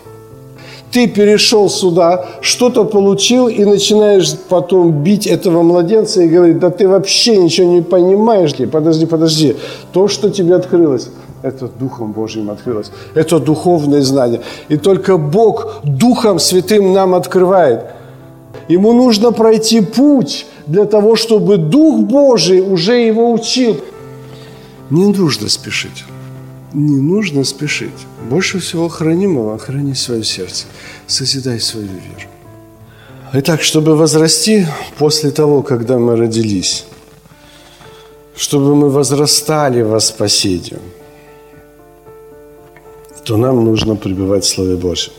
Ты 0.90 1.06
перешел 1.06 1.68
сюда, 1.68 2.24
что-то 2.40 2.84
получил 2.84 3.48
и 3.48 3.62
начинаешь 3.66 4.34
потом 4.48 5.02
бить 5.02 5.26
этого 5.26 5.62
младенца 5.62 6.22
и 6.22 6.28
говорить, 6.28 6.58
да 6.58 6.70
ты 6.70 6.88
вообще 6.88 7.36
ничего 7.36 7.66
не 7.66 7.82
понимаешь. 7.82 8.54
Подожди, 8.72 9.04
подожди. 9.04 9.56
То, 9.92 10.08
что 10.08 10.30
тебе 10.30 10.54
открылось, 10.54 11.10
это 11.42 11.68
Духом 11.68 12.12
Божьим 12.12 12.50
открылось. 12.50 12.90
Это 13.14 13.38
духовное 13.38 14.00
знание. 14.00 14.40
И 14.70 14.78
только 14.78 15.18
Бог 15.18 15.80
Духом 15.84 16.38
Святым 16.38 16.94
нам 16.94 17.14
открывает. 17.14 17.80
Ему 18.68 18.94
нужно 18.94 19.32
пройти 19.32 19.82
путь 19.82 20.46
для 20.66 20.84
того, 20.84 21.16
чтобы 21.16 21.56
Дух 21.56 22.00
Божий 22.00 22.60
уже 22.60 23.06
его 23.06 23.32
учил. 23.32 23.80
Не 24.90 25.06
нужно 25.06 25.48
спешить. 25.48 26.04
Не 26.72 26.96
нужно 26.96 27.44
спешить. 27.44 28.06
Больше 28.30 28.58
всего 28.58 28.88
хранимого 28.88 29.58
храни 29.58 29.94
свое 29.94 30.24
сердце. 30.24 30.66
Созидай 31.06 31.60
свою 31.60 31.86
веру. 31.86 32.30
Итак, 33.32 33.62
чтобы 33.62 33.96
возрасти 33.96 34.66
после 34.98 35.30
того, 35.30 35.62
когда 35.62 35.98
мы 35.98 36.16
родились, 36.16 36.84
чтобы 38.36 38.74
мы 38.74 38.90
возрастали 38.90 39.82
во 39.82 40.00
спасении, 40.00 40.78
то 43.24 43.36
нам 43.36 43.64
нужно 43.64 43.96
пребывать 43.96 44.44
в 44.44 44.48
Слове 44.48 44.76
Божьем. 44.76 45.12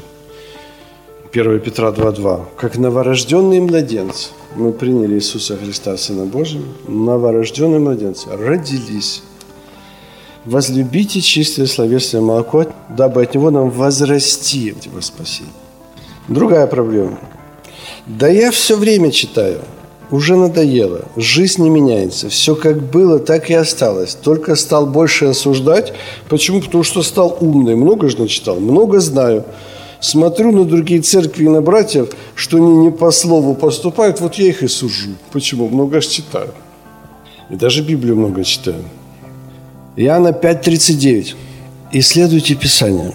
1 1.33 1.59
Петра 1.59 1.89
2.2. 1.89 2.45
Как 2.55 2.77
новорожденные 2.77 3.59
младенцы 3.59 4.29
мы 4.55 4.71
приняли 4.71 5.15
Иисуса 5.15 5.57
Христа, 5.57 5.97
Сына 5.97 6.25
Божьего, 6.25 6.63
новорожденные 6.87 7.79
младенцы 7.79 8.29
родились. 8.29 9.21
Возлюбите 10.45 11.19
чистое 11.19 11.65
словесное 11.65 12.21
молоко, 12.21 12.65
дабы 12.89 13.23
от 13.23 13.35
него 13.35 13.51
нам 13.51 13.69
возрасти 13.69 14.73
во 14.93 15.01
спасение. 15.01 15.51
Другая 16.29 16.65
проблема. 16.65 17.19
Да 18.05 18.29
я 18.29 18.51
все 18.51 18.77
время 18.77 19.11
читаю. 19.11 19.59
уже 20.09 20.37
надоело, 20.37 21.01
жизнь 21.17 21.61
не 21.61 21.69
меняется, 21.69 22.29
все 22.29 22.55
как 22.55 22.81
было, 22.81 23.19
так 23.19 23.49
и 23.49 23.53
осталось. 23.53 24.15
Только 24.15 24.55
стал 24.55 24.85
больше 24.87 25.25
осуждать. 25.25 25.91
Почему? 26.29 26.61
Потому 26.61 26.83
что 26.85 27.03
стал 27.03 27.37
умный, 27.41 27.75
много 27.75 28.07
же 28.07 28.17
начитал, 28.17 28.61
много 28.61 29.01
знаю. 29.01 29.43
Смотрю 29.99 30.51
на 30.51 30.65
другие 30.65 31.01
церкви 31.01 31.45
и 31.45 31.49
на 31.49 31.62
братьев, 31.62 32.10
что 32.36 32.57
они 32.57 32.77
не 32.77 32.91
по 32.91 33.12
слову 33.12 33.55
поступают, 33.55 34.21
вот 34.21 34.36
я 34.36 34.47
их 34.47 34.63
и 34.63 34.67
сужу. 34.67 35.12
Почему? 35.31 35.67
Много 35.69 36.01
же 36.01 36.10
читаю. 36.10 36.53
И 37.49 37.55
даже 37.55 37.81
Библию 37.81 38.15
много 38.15 38.43
читаю. 38.43 38.83
Иоанна 39.95 40.29
5.39. 40.29 41.36
«Исследуйте 41.93 42.53
Писание, 42.55 43.13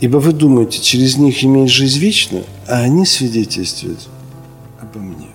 ибо 0.00 0.16
вы 0.18 0.32
думаете, 0.32 0.80
через 0.80 1.16
них 1.16 1.44
иметь 1.44 1.70
жизнь 1.70 2.00
вечную, 2.00 2.44
а 2.66 2.80
они 2.80 3.06
свидетельствуют 3.06 4.00
обо 4.80 4.98
мне». 4.98 5.28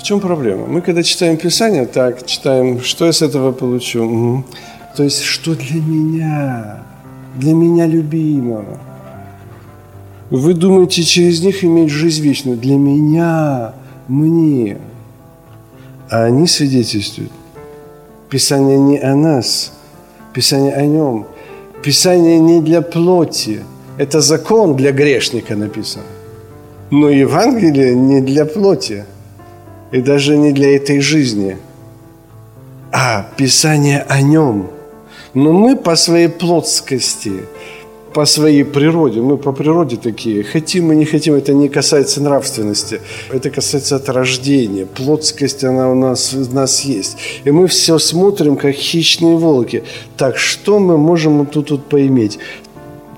В 0.00 0.02
чем 0.02 0.20
проблема? 0.20 0.66
Мы, 0.66 0.82
когда 0.82 1.02
читаем 1.02 1.36
Писание, 1.36 1.86
так, 1.86 2.26
читаем, 2.26 2.82
что 2.82 3.06
я 3.06 3.12
с 3.12 3.22
этого 3.22 3.52
получу? 3.52 4.44
То 4.96 5.04
есть, 5.04 5.22
что 5.22 5.54
для 5.54 5.80
меня, 5.80 6.82
для 7.36 7.54
меня 7.54 7.86
любимого. 7.86 8.80
Вы 10.30 10.54
думаете, 10.54 11.02
через 11.02 11.42
них 11.42 11.64
иметь 11.64 11.90
жизнь 11.90 12.22
вечную? 12.22 12.56
Для 12.56 12.76
меня, 12.76 13.74
мне. 14.08 14.78
А 16.10 16.24
они 16.24 16.46
свидетельствуют. 16.46 17.32
Писание 18.30 18.78
не 18.78 18.98
о 18.98 19.14
нас, 19.14 19.72
Писание 20.32 20.74
о 20.74 20.86
нем. 20.86 21.26
Писание 21.82 22.38
не 22.40 22.60
для 22.60 22.80
плоти. 22.80 23.60
Это 23.98 24.20
закон 24.20 24.74
для 24.74 24.90
грешника 24.90 25.54
написан. 25.54 26.02
Но 26.90 27.08
Евангелие 27.08 27.94
не 27.94 28.20
для 28.20 28.44
плоти. 28.44 29.04
И 29.92 30.00
даже 30.00 30.36
не 30.36 30.52
для 30.52 30.74
этой 30.74 31.00
жизни. 31.00 31.58
А 32.90 33.28
Писание 33.36 34.04
о 34.08 34.22
нем. 34.22 34.70
Но 35.34 35.52
мы 35.52 35.76
по 35.76 35.94
своей 35.94 36.28
плотскости– 36.28 37.42
по 38.14 38.26
своей 38.26 38.64
природе, 38.64 39.20
мы 39.20 39.36
по 39.36 39.52
природе 39.52 39.96
такие, 39.96 40.44
хотим 40.44 40.86
мы 40.86 40.96
не 40.96 41.04
хотим, 41.04 41.34
это 41.34 41.52
не 41.52 41.68
касается 41.68 42.22
нравственности, 42.22 43.00
это 43.32 43.50
касается 43.50 43.96
от 43.96 44.08
рождения, 44.08 44.86
плотскость, 44.86 45.64
она 45.64 45.90
у 45.90 45.94
нас, 45.94 46.32
у 46.32 46.54
нас 46.54 46.84
есть. 46.84 47.16
И 47.44 47.50
мы 47.50 47.66
все 47.66 47.98
смотрим, 47.98 48.56
как 48.56 48.74
хищные 48.74 49.36
волки. 49.36 49.82
Так 50.16 50.38
что 50.38 50.78
мы 50.78 50.96
можем 50.96 51.44
тут, 51.46 51.66
тут 51.66 51.84
поиметь? 51.86 52.38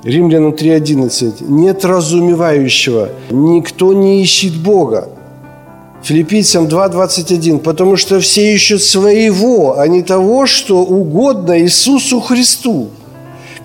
Римлянам 0.02 0.52
3.11. 0.52 1.44
Нет 1.48 1.85
разумевающего, 1.85 3.11
никто 3.30 3.92
не 3.92 4.22
ищет 4.22 4.54
Бога. 4.54 5.09
Филиппийцам 6.02 6.66
2.21. 6.66 7.59
Потому 7.59 7.96
что 7.96 8.20
все 8.20 8.54
ищут 8.54 8.82
своего, 8.82 9.78
а 9.78 9.88
не 9.88 10.02
того, 10.02 10.46
что 10.46 10.82
угодно 10.85 11.61
Иисусу 11.61 12.20
Христу. 12.20 12.88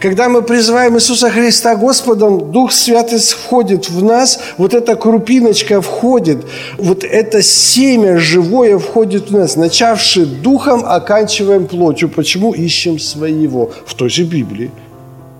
Когда 0.02 0.30
мы 0.30 0.42
призываем 0.42 0.96
Иисуса 0.96 1.30
Христа 1.30 1.76
Господом, 1.76 2.52
Дух 2.52 2.72
Святый 2.72 3.20
входит 3.20 3.88
в 3.88 4.04
нас, 4.04 4.40
вот 4.58 4.74
эта 4.74 4.96
крупиночка 4.96 5.80
входит, 5.80 6.44
вот 6.80 7.04
это 7.04 7.44
семя 7.44 8.18
живое 8.18 8.80
входит 8.80 9.30
в 9.30 9.38
нас, 9.38 9.56
начавши 9.56 10.26
духом, 10.26 10.84
оканчиваем 10.84 11.68
плотью. 11.68 12.10
Почему 12.10 12.52
ищем 12.52 12.98
своего? 12.98 13.70
В 13.86 13.94
той 13.94 14.10
же 14.10 14.24
Библии. 14.24 14.72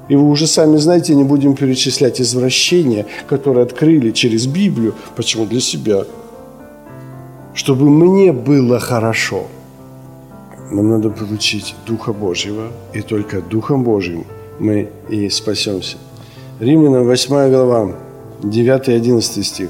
И 0.10 0.16
вы 0.16 0.30
уже 0.30 0.46
сами 0.46 0.78
знаете, 0.78 1.16
не 1.16 1.24
будем 1.24 1.56
перечислять 1.56 2.22
извращения, 2.22 3.08
которые 3.28 3.64
открыли 3.64 4.12
через 4.12 4.46
Библию. 4.46 4.94
Почему? 5.16 5.48
Для 5.48 5.60
себя. 5.60 6.04
Чтобы 7.56 7.90
мне 7.90 8.32
было 8.32 8.80
хорошо. 8.80 9.48
Нам 10.70 10.90
надо 10.92 11.10
получить 11.10 11.74
Духа 11.88 12.14
Божьего, 12.14 12.68
и 12.94 13.02
только 13.02 13.42
Духом 13.42 13.84
Божьим– 13.84 14.24
мы 14.62 14.90
и 15.10 15.30
спасемся. 15.30 15.98
Римлянам 16.60 17.06
8 17.06 17.50
глава, 17.50 17.96
9 18.44 18.88
и 18.88 18.92
11 18.94 19.46
стих. 19.46 19.70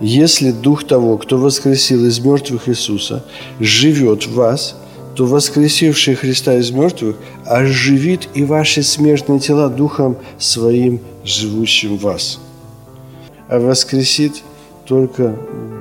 «Если 0.00 0.52
Дух 0.52 0.84
того, 0.84 1.16
кто 1.16 1.38
воскресил 1.38 2.04
из 2.04 2.20
мертвых 2.20 2.68
Иисуса, 2.68 3.24
живет 3.58 4.26
в 4.26 4.34
вас, 4.34 4.76
то 5.16 5.24
воскресивший 5.24 6.14
Христа 6.14 6.54
из 6.54 6.70
мертвых 6.70 7.16
оживит 7.46 8.28
и 8.34 8.44
ваши 8.44 8.82
смертные 8.82 9.40
тела 9.40 9.68
Духом 9.68 10.16
Своим, 10.38 11.00
живущим 11.24 11.96
в 11.96 12.02
вас. 12.02 12.38
А 13.48 13.58
воскресит 13.58 14.42
только 14.86 15.34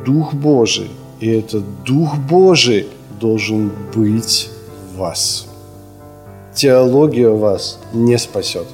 Дух 0.05 0.33
Божий, 0.33 0.89
и 1.19 1.29
этот 1.29 1.63
Дух 1.83 2.15
Божий 2.17 2.87
должен 3.19 3.71
быть 3.93 4.49
в 4.93 4.97
вас» 4.97 5.46
теология 6.57 7.29
вас 7.29 7.79
не 7.93 8.17
спасет. 8.17 8.65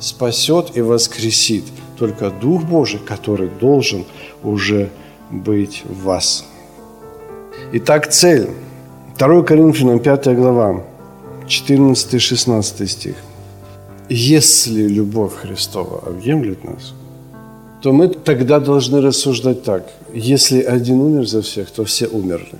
Спасет 0.00 0.76
и 0.76 0.80
воскресит 0.80 1.64
только 1.98 2.30
Дух 2.30 2.64
Божий, 2.64 2.98
который 2.98 3.48
должен 3.48 4.04
уже 4.42 4.90
быть 5.30 5.82
в 5.84 6.04
вас. 6.04 6.44
Итак, 7.72 8.08
цель. 8.10 8.48
2 9.18 9.42
Коринфянам 9.42 9.98
5 9.98 10.36
глава, 10.36 10.84
14-16 11.46 12.86
стих. 12.86 13.16
Если 14.10 14.82
любовь 14.82 15.34
Христова 15.34 16.02
объемлет 16.06 16.64
нас, 16.64 16.94
то 17.82 17.92
мы 17.92 18.08
тогда 18.08 18.60
должны 18.60 19.00
рассуждать 19.00 19.62
так. 19.62 19.90
Если 20.12 20.60
один 20.60 21.00
умер 21.00 21.26
за 21.26 21.40
всех, 21.40 21.70
то 21.70 21.84
все 21.84 22.06
умерли. 22.06 22.56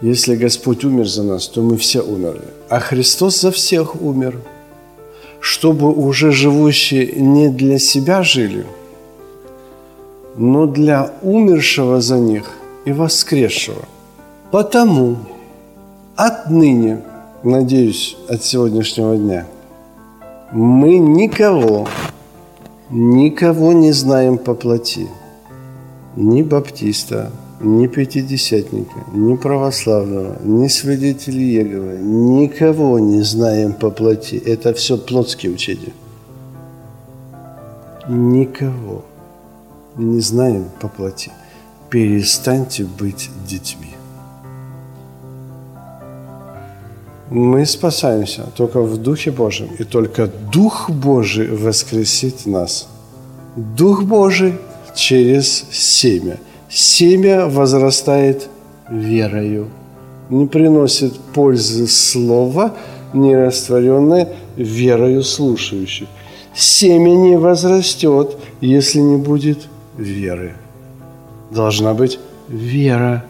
Если 0.00 0.34
Господь 0.34 0.84
умер 0.84 1.06
за 1.08 1.22
нас, 1.22 1.46
то 1.46 1.60
мы 1.60 1.76
все 1.76 2.00
умерли. 2.00 2.48
А 2.70 2.80
Христос 2.80 3.40
за 3.40 3.50
всех 3.50 4.00
умер, 4.00 4.40
чтобы 5.40 5.92
уже 5.92 6.32
живущие 6.32 7.12
не 7.12 7.50
для 7.50 7.78
себя 7.78 8.22
жили, 8.22 8.64
но 10.36 10.66
для 10.66 11.12
умершего 11.22 12.00
за 12.00 12.18
них 12.18 12.50
и 12.86 12.92
воскресшего. 12.92 13.84
Потому 14.50 15.16
отныне, 16.16 17.02
надеюсь, 17.42 18.16
от 18.28 18.42
сегодняшнего 18.42 19.16
дня, 19.16 19.46
мы 20.50 20.98
никого, 20.98 21.86
никого 22.90 23.72
не 23.72 23.92
знаем 23.92 24.38
по 24.38 24.54
плоти. 24.54 25.08
Ни 26.16 26.42
баптиста, 26.42 27.30
ни 27.60 27.86
пятидесятника, 27.86 29.04
ни 29.12 29.36
православного, 29.36 30.38
ни 30.42 30.68
свидетелей 30.68 31.52
Еговы, 31.52 31.98
никого 31.98 32.98
не 32.98 33.22
знаем 33.22 33.74
по 33.74 33.90
плоти. 33.90 34.36
Это 34.36 34.72
все 34.72 34.96
плотские 34.96 35.52
учения. 35.52 35.92
Никого 38.08 39.04
не 39.96 40.20
знаем 40.20 40.64
по 40.80 40.88
плоти. 40.88 41.30
Перестаньте 41.90 42.84
быть 42.84 43.30
детьми. 43.46 43.94
Мы 47.30 47.66
спасаемся 47.66 48.46
только 48.56 48.80
в 48.80 48.96
Духе 48.96 49.30
Божьем, 49.30 49.68
и 49.78 49.84
только 49.84 50.28
Дух 50.52 50.90
Божий 50.90 51.48
воскресит 51.48 52.46
нас. 52.46 52.88
Дух 53.54 54.02
Божий 54.02 54.54
через 54.94 55.66
семя– 55.70 56.38
семя 56.70 57.46
возрастает 57.46 58.48
верою. 58.88 59.68
Не 60.30 60.46
приносит 60.46 61.18
пользы 61.34 61.88
слова, 61.88 62.74
не 63.12 63.36
растворенное 63.36 64.28
верою 64.56 65.24
слушающих. 65.24 66.08
Семя 66.54 67.10
не 67.10 67.36
возрастет, 67.36 68.36
если 68.60 69.00
не 69.00 69.16
будет 69.16 69.66
веры. 69.96 70.54
Должна 71.50 71.94
быть 71.94 72.18
вера, 72.48 73.24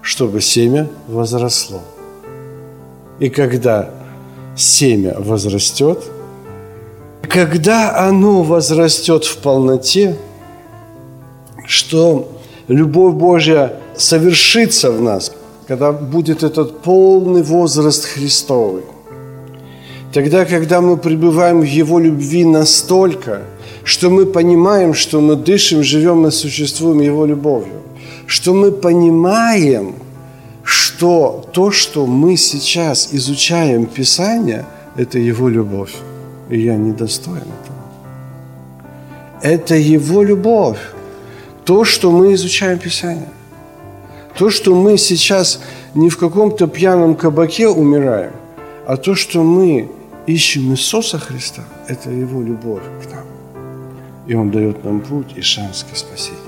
чтобы 0.00 0.40
семя 0.40 0.88
возросло. 1.08 1.80
И 3.18 3.28
когда 3.28 3.90
семя 4.56 5.16
возрастет, 5.18 6.02
когда 7.28 7.96
оно 8.06 8.42
возрастет 8.42 9.24
в 9.24 9.38
полноте, 9.38 10.16
что 11.66 12.35
любовь 12.68 13.14
Божья 13.14 13.72
совершится 13.96 14.90
в 14.90 15.00
нас, 15.00 15.32
когда 15.66 15.92
будет 15.92 16.42
этот 16.42 16.80
полный 16.82 17.42
возраст 17.42 18.04
Христовый. 18.04 18.82
Тогда, 20.12 20.44
когда 20.44 20.80
мы 20.80 20.96
пребываем 20.96 21.60
в 21.60 21.64
Его 21.64 21.98
любви 21.98 22.44
настолько, 22.44 23.42
что 23.84 24.10
мы 24.10 24.26
понимаем, 24.26 24.94
что 24.94 25.20
мы 25.20 25.36
дышим, 25.36 25.82
живем 25.82 26.26
и 26.26 26.30
существуем 26.30 27.00
Его 27.00 27.26
любовью, 27.26 27.82
что 28.26 28.54
мы 28.54 28.72
понимаем, 28.72 29.94
что 30.62 31.44
то, 31.52 31.70
что 31.70 32.06
мы 32.06 32.36
сейчас 32.36 33.08
изучаем 33.12 33.86
Писание, 33.86 34.64
это 34.96 35.18
Его 35.18 35.48
любовь. 35.48 35.94
И 36.50 36.60
я 36.60 36.76
недостоин 36.76 37.36
этого. 37.36 37.76
Это 39.42 39.74
Его 39.74 40.22
любовь. 40.22 40.78
То, 41.66 41.84
что 41.84 42.10
мы 42.12 42.32
изучаем 42.34 42.78
Писание. 42.78 43.28
То, 44.38 44.50
что 44.50 44.74
мы 44.74 44.98
сейчас 44.98 45.60
не 45.94 46.08
в 46.08 46.16
каком-то 46.16 46.66
пьяном 46.66 47.14
кабаке 47.16 47.68
умираем, 47.68 48.32
а 48.86 48.96
то, 48.96 49.14
что 49.14 49.42
мы 49.42 49.88
ищем 50.26 50.70
Иисуса 50.70 51.18
Христа, 51.18 51.64
это 51.88 52.10
Его 52.10 52.42
любовь 52.42 52.82
к 53.02 53.10
нам. 53.12 53.24
И 54.28 54.34
Он 54.34 54.50
дает 54.50 54.84
нам 54.84 55.00
путь 55.00 55.32
и 55.36 55.40
шанс 55.40 55.84
к 55.90 55.96
спасению. 55.96 56.40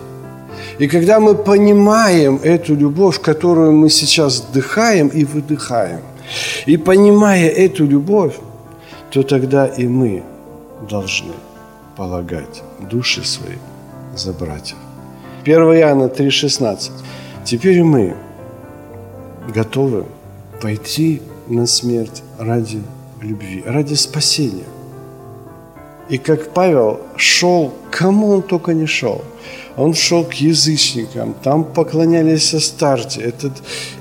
И 0.78 0.86
когда 0.86 1.18
мы 1.18 1.34
понимаем 1.34 2.40
эту 2.44 2.76
любовь, 2.76 3.20
которую 3.20 3.72
мы 3.72 3.90
сейчас 3.90 4.40
вдыхаем 4.40 5.08
и 5.08 5.24
выдыхаем, 5.24 6.00
и 6.66 6.76
понимая 6.76 7.48
эту 7.48 7.86
любовь, 7.86 8.34
то 9.10 9.22
тогда 9.22 9.66
и 9.66 9.88
мы 9.88 10.22
должны 10.88 11.32
полагать 11.96 12.62
души 12.90 13.24
свои 13.24 13.56
за 14.14 14.32
братьев. 14.32 14.76
1 15.48 15.78
Иоанна 15.78 16.08
3,16. 16.08 16.90
Теперь 17.42 17.82
мы 17.82 18.14
готовы 19.54 20.04
пойти 20.60 21.22
на 21.46 21.66
смерть 21.66 22.22
ради 22.38 22.82
любви, 23.22 23.62
ради 23.64 23.94
спасения. 23.94 24.66
И 26.10 26.18
как 26.18 26.52
Павел 26.52 27.00
шел, 27.16 27.72
кому 27.90 28.28
он 28.28 28.42
только 28.42 28.74
не 28.74 28.84
шел. 28.84 29.24
Он 29.78 29.94
шел 29.94 30.24
к 30.24 30.34
язычникам, 30.34 31.32
там 31.42 31.64
поклонялись 31.64 32.52
Астарте. 32.52 33.22
Этот 33.22 33.52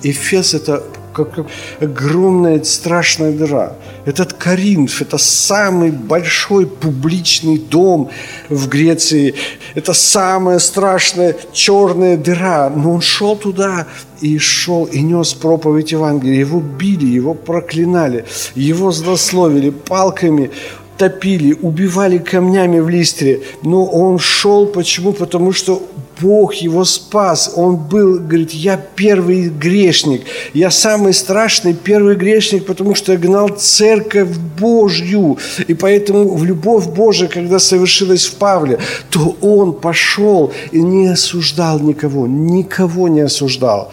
Эфес– 0.04 0.54
это 0.54 0.84
как, 1.18 1.34
как 1.34 1.48
огромная 1.82 2.64
страшная 2.64 3.32
дыра. 3.32 3.74
Этот 4.06 4.34
Каринф– 4.34 5.02
это 5.02 5.18
самый 5.18 5.92
большой 5.92 6.68
публичный 6.68 7.58
дом 7.58 8.10
в 8.50 8.68
Греции. 8.70 9.34
Это 9.76 9.94
самая 9.94 10.60
страшная 10.60 11.36
черная 11.54 12.18
дыра. 12.18 12.70
Но 12.70 12.94
он 12.94 13.02
шел 13.02 13.36
туда 13.36 13.88
и 14.22 14.38
шел 14.38 14.86
и 14.86 15.02
нес 15.02 15.34
проповедь 15.34 15.92
Евангелия. 15.92 16.40
Его 16.40 16.60
били, 16.60 17.06
его 17.06 17.34
проклинали, 17.34 18.26
его 18.56 18.92
злословили 18.92 19.72
палками 19.72 20.52
топили, 20.98 21.58
убивали 21.62 22.18
камнями 22.18 22.80
в 22.80 22.90
листре. 22.90 23.42
Но 23.64 23.86
он 23.86 24.20
шел, 24.20 24.66
почему? 24.66 25.14
Потому 25.14 25.54
что 25.54 25.82
Бог 26.22 26.56
его 26.56 26.84
спас. 26.86 27.54
Он 27.56 27.76
был, 27.76 28.20
говорит, 28.20 28.52
я 28.52 28.78
первый 28.96 29.50
грешник. 29.50 30.24
Я 30.54 30.72
самый 30.72 31.14
страшный 31.14 31.74
первый 31.74 32.16
грешник, 32.16 32.66
потому 32.66 32.96
что 32.96 33.12
я 33.12 33.18
гнал 33.18 33.50
церковь 33.50 34.30
Божью. 34.60 35.38
И 35.68 35.74
поэтому 35.74 36.36
в 36.36 36.44
любовь 36.44 36.88
Божия, 36.88 37.28
когда 37.28 37.60
совершилась 37.60 38.26
в 38.26 38.36
Павле, 38.36 38.80
то 39.10 39.38
он 39.42 39.74
пошел 39.74 40.52
и 40.72 40.82
не 40.82 41.08
осуждал 41.08 41.80
никого, 41.80 42.28
никого 42.28 43.08
не 43.08 43.22
осуждал, 43.22 43.92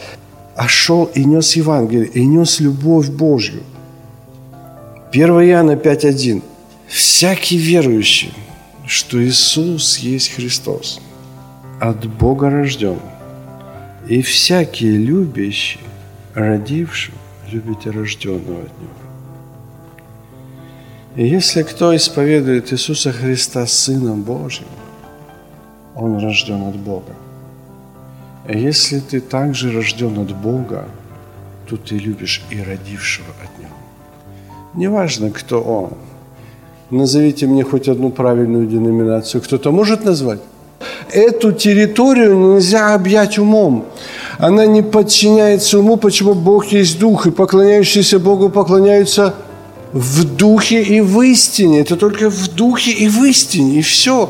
а 0.56 0.68
шел 0.68 1.10
и 1.14 1.24
нес 1.24 1.56
Евангелие, 1.56 2.06
и 2.06 2.24
нес 2.24 2.60
любовь 2.60 3.08
Божью. 3.08 3.60
1 5.12 5.28
Иоанна 5.28 5.72
5.1. 5.72 6.42
«Всякий 6.86 7.56
верующий, 7.56 8.32
что 8.86 9.22
Иисус 9.22 9.98
есть 9.98 10.32
Христос– 10.34 11.00
от 11.80 12.06
Бога 12.06 12.50
рожден, 12.50 12.98
и 14.08 14.22
всякий 14.22 14.96
любящий, 14.96 15.80
родивший, 16.34 17.14
любит 17.50 17.86
и 17.86 17.90
рожденного 17.90 18.62
от 18.62 18.78
Него. 18.80 18.90
И 21.16 21.26
если 21.26 21.62
кто 21.62 21.94
исповедует 21.94 22.72
Иисуса 22.72 23.12
Христа 23.12 23.66
Сыном 23.66 24.22
Божьим, 24.22 24.66
он 25.94 26.18
рожден 26.18 26.62
от 26.62 26.76
Бога. 26.76 27.14
И 28.48 28.58
если 28.58 29.00
ты 29.00 29.20
также 29.20 29.70
рожден 29.72 30.18
от 30.18 30.34
Бога, 30.34 30.88
то 31.68 31.76
ты 31.76 31.98
любишь 31.98 32.42
и 32.50 32.62
родившего 32.62 33.28
от 33.42 33.58
Него. 33.58 33.76
Неважно, 34.74 35.30
кто 35.30 35.62
он. 35.62 35.92
Назовите 36.94 37.46
мне 37.46 37.64
хоть 37.64 37.88
одну 37.88 38.10
правильную 38.10 38.68
деноминацию. 38.68 39.42
Кто-то 39.42 39.72
может 39.72 40.04
назвать? 40.04 40.38
Эту 41.10 41.50
территорию 41.50 42.36
нельзя 42.36 42.94
объять 42.94 43.36
умом. 43.36 43.86
Она 44.38 44.66
не 44.66 44.82
подчиняется 44.82 45.80
уму, 45.80 45.96
почему 45.96 46.34
Бог 46.34 46.66
есть 46.66 47.00
Дух, 47.00 47.26
и 47.26 47.32
поклоняющиеся 47.32 48.20
Богу 48.20 48.48
поклоняются 48.48 49.34
в 49.94 50.24
духе 50.36 50.82
и 50.82 51.00
в 51.00 51.22
истине. 51.22 51.80
Это 51.80 51.96
только 51.96 52.28
в 52.28 52.48
духе 52.48 52.90
и 52.90 53.08
в 53.08 53.24
истине, 53.24 53.78
и 53.78 53.82
все. 53.82 54.28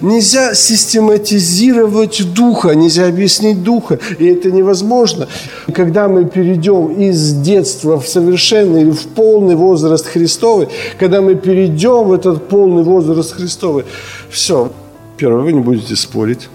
Нельзя 0.00 0.54
систематизировать 0.54 2.32
духа, 2.34 2.74
нельзя 2.74 3.08
объяснить 3.08 3.62
духа, 3.62 3.98
и 4.18 4.26
это 4.26 4.52
невозможно. 4.52 5.26
Когда 5.74 6.06
мы 6.06 6.26
перейдем 6.26 6.92
из 6.92 7.32
детства 7.32 7.98
в 7.98 8.06
совершенный 8.06 8.82
или 8.82 8.90
в 8.90 9.06
полный 9.08 9.56
возраст 9.56 10.06
Христовый, 10.06 10.68
когда 10.98 11.22
мы 11.22 11.34
перейдем 11.34 12.04
в 12.04 12.12
этот 12.12 12.48
полный 12.48 12.84
возраст 12.84 13.32
Христовый, 13.32 13.84
все, 14.30 14.70
Первое, 15.16 15.42
вы 15.42 15.52
не 15.52 15.60
будете 15.60 15.96
спорить. 15.96 16.48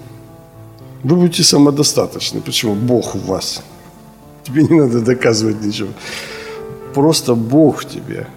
Вы 1.04 1.16
будете 1.16 1.44
самодостаточны. 1.44 2.42
Почему? 2.42 2.76
Бог 2.76 3.16
в 3.16 3.26
вас. 3.26 3.64
Тебе 4.44 4.64
не 4.64 4.80
надо 4.80 5.02
доказывать 5.02 5.62
ничего. 5.64 5.90
Просто 6.94 7.34
Бог 7.34 7.86
тебе. 7.86 8.28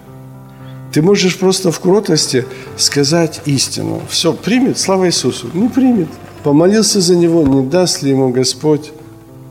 Ты 0.95 1.01
можешь 1.01 1.37
просто 1.37 1.73
в 1.73 1.79
кротости 1.81 2.45
сказать 2.77 3.41
истину. 3.43 4.01
Все, 4.07 4.31
примет, 4.31 4.77
слава 4.77 5.07
Иисусу. 5.07 5.47
Не 5.53 5.67
примет. 5.67 6.07
Помолился 6.41 7.01
за 7.01 7.17
него, 7.17 7.43
не 7.43 7.63
даст 7.63 8.01
ли 8.01 8.11
ему 8.11 8.29
Господь 8.29 8.93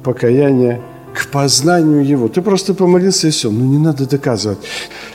покаяние 0.03 0.81
к 1.15 1.27
познанию 1.27 2.03
Его. 2.03 2.29
Ты 2.29 2.41
просто 2.41 2.73
помолился 2.73 3.29
и 3.29 3.31
все. 3.31 3.51
Ну, 3.51 3.63
не 3.67 3.77
надо 3.77 4.09
доказывать. 4.09 4.57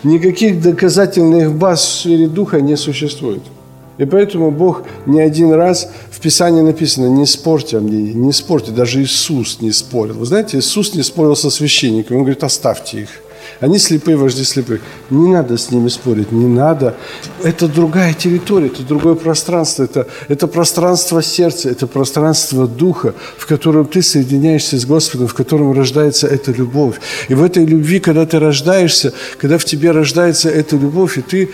Никаких 0.03 0.61
доказательных 0.61 1.51
баз 1.55 1.81
в 1.81 1.99
сфере 2.01 2.27
духа 2.27 2.61
не 2.61 2.77
существует. 2.77 3.41
И 3.97 4.05
поэтому 4.05 4.51
Бог 4.51 4.83
не 5.07 5.21
один 5.21 5.51
раз 5.53 5.89
в 6.11 6.19
Писании 6.19 6.61
написано, 6.61 7.07
не 7.07 7.25
спорьте 7.25 7.77
о 7.77 7.81
мне, 7.81 8.13
не 8.13 8.33
спорьте, 8.33 8.69
даже 8.69 9.01
Иисус 9.01 9.61
не 9.61 9.71
спорил. 9.71 10.13
Вы 10.13 10.27
знаете, 10.27 10.59
Иисус 10.59 10.93
не 10.93 11.01
спорил 11.01 11.35
со 11.35 11.49
священниками, 11.49 12.17
Он 12.17 12.23
говорит, 12.23 12.43
оставьте 12.43 13.01
их. 13.01 13.09
Они 13.59 13.77
слепые, 13.77 14.15
вожди 14.15 14.43
слепых. 14.43 14.81
Не 15.09 15.33
надо 15.33 15.57
с 15.57 15.69
ними 15.71 15.89
спорить, 15.89 16.31
не 16.31 16.47
надо. 16.47 16.95
Это 17.43 17.67
другая 17.67 18.13
территория, 18.13 18.67
это 18.67 18.83
другое 18.83 19.15
пространство. 19.15 19.83
Это, 19.83 20.07
это 20.29 20.47
пространство 20.47 21.21
сердца, 21.21 21.69
это 21.69 21.85
пространство 21.85 22.67
духа, 22.67 23.13
в 23.37 23.45
котором 23.45 23.85
ты 23.85 24.01
соединяешься 24.01 24.79
с 24.79 24.85
Господом, 24.85 25.27
в 25.27 25.33
котором 25.33 25.73
рождается 25.73 26.27
эта 26.27 26.51
любовь. 26.51 26.95
И 27.27 27.33
в 27.33 27.43
этой 27.43 27.65
любви, 27.65 27.99
когда 27.99 28.25
ты 28.25 28.39
рождаешься, 28.39 29.13
когда 29.37 29.57
в 29.57 29.65
тебе 29.65 29.91
рождается 29.91 30.49
эта 30.49 30.77
любовь, 30.77 31.17
и 31.17 31.21
ты 31.21 31.49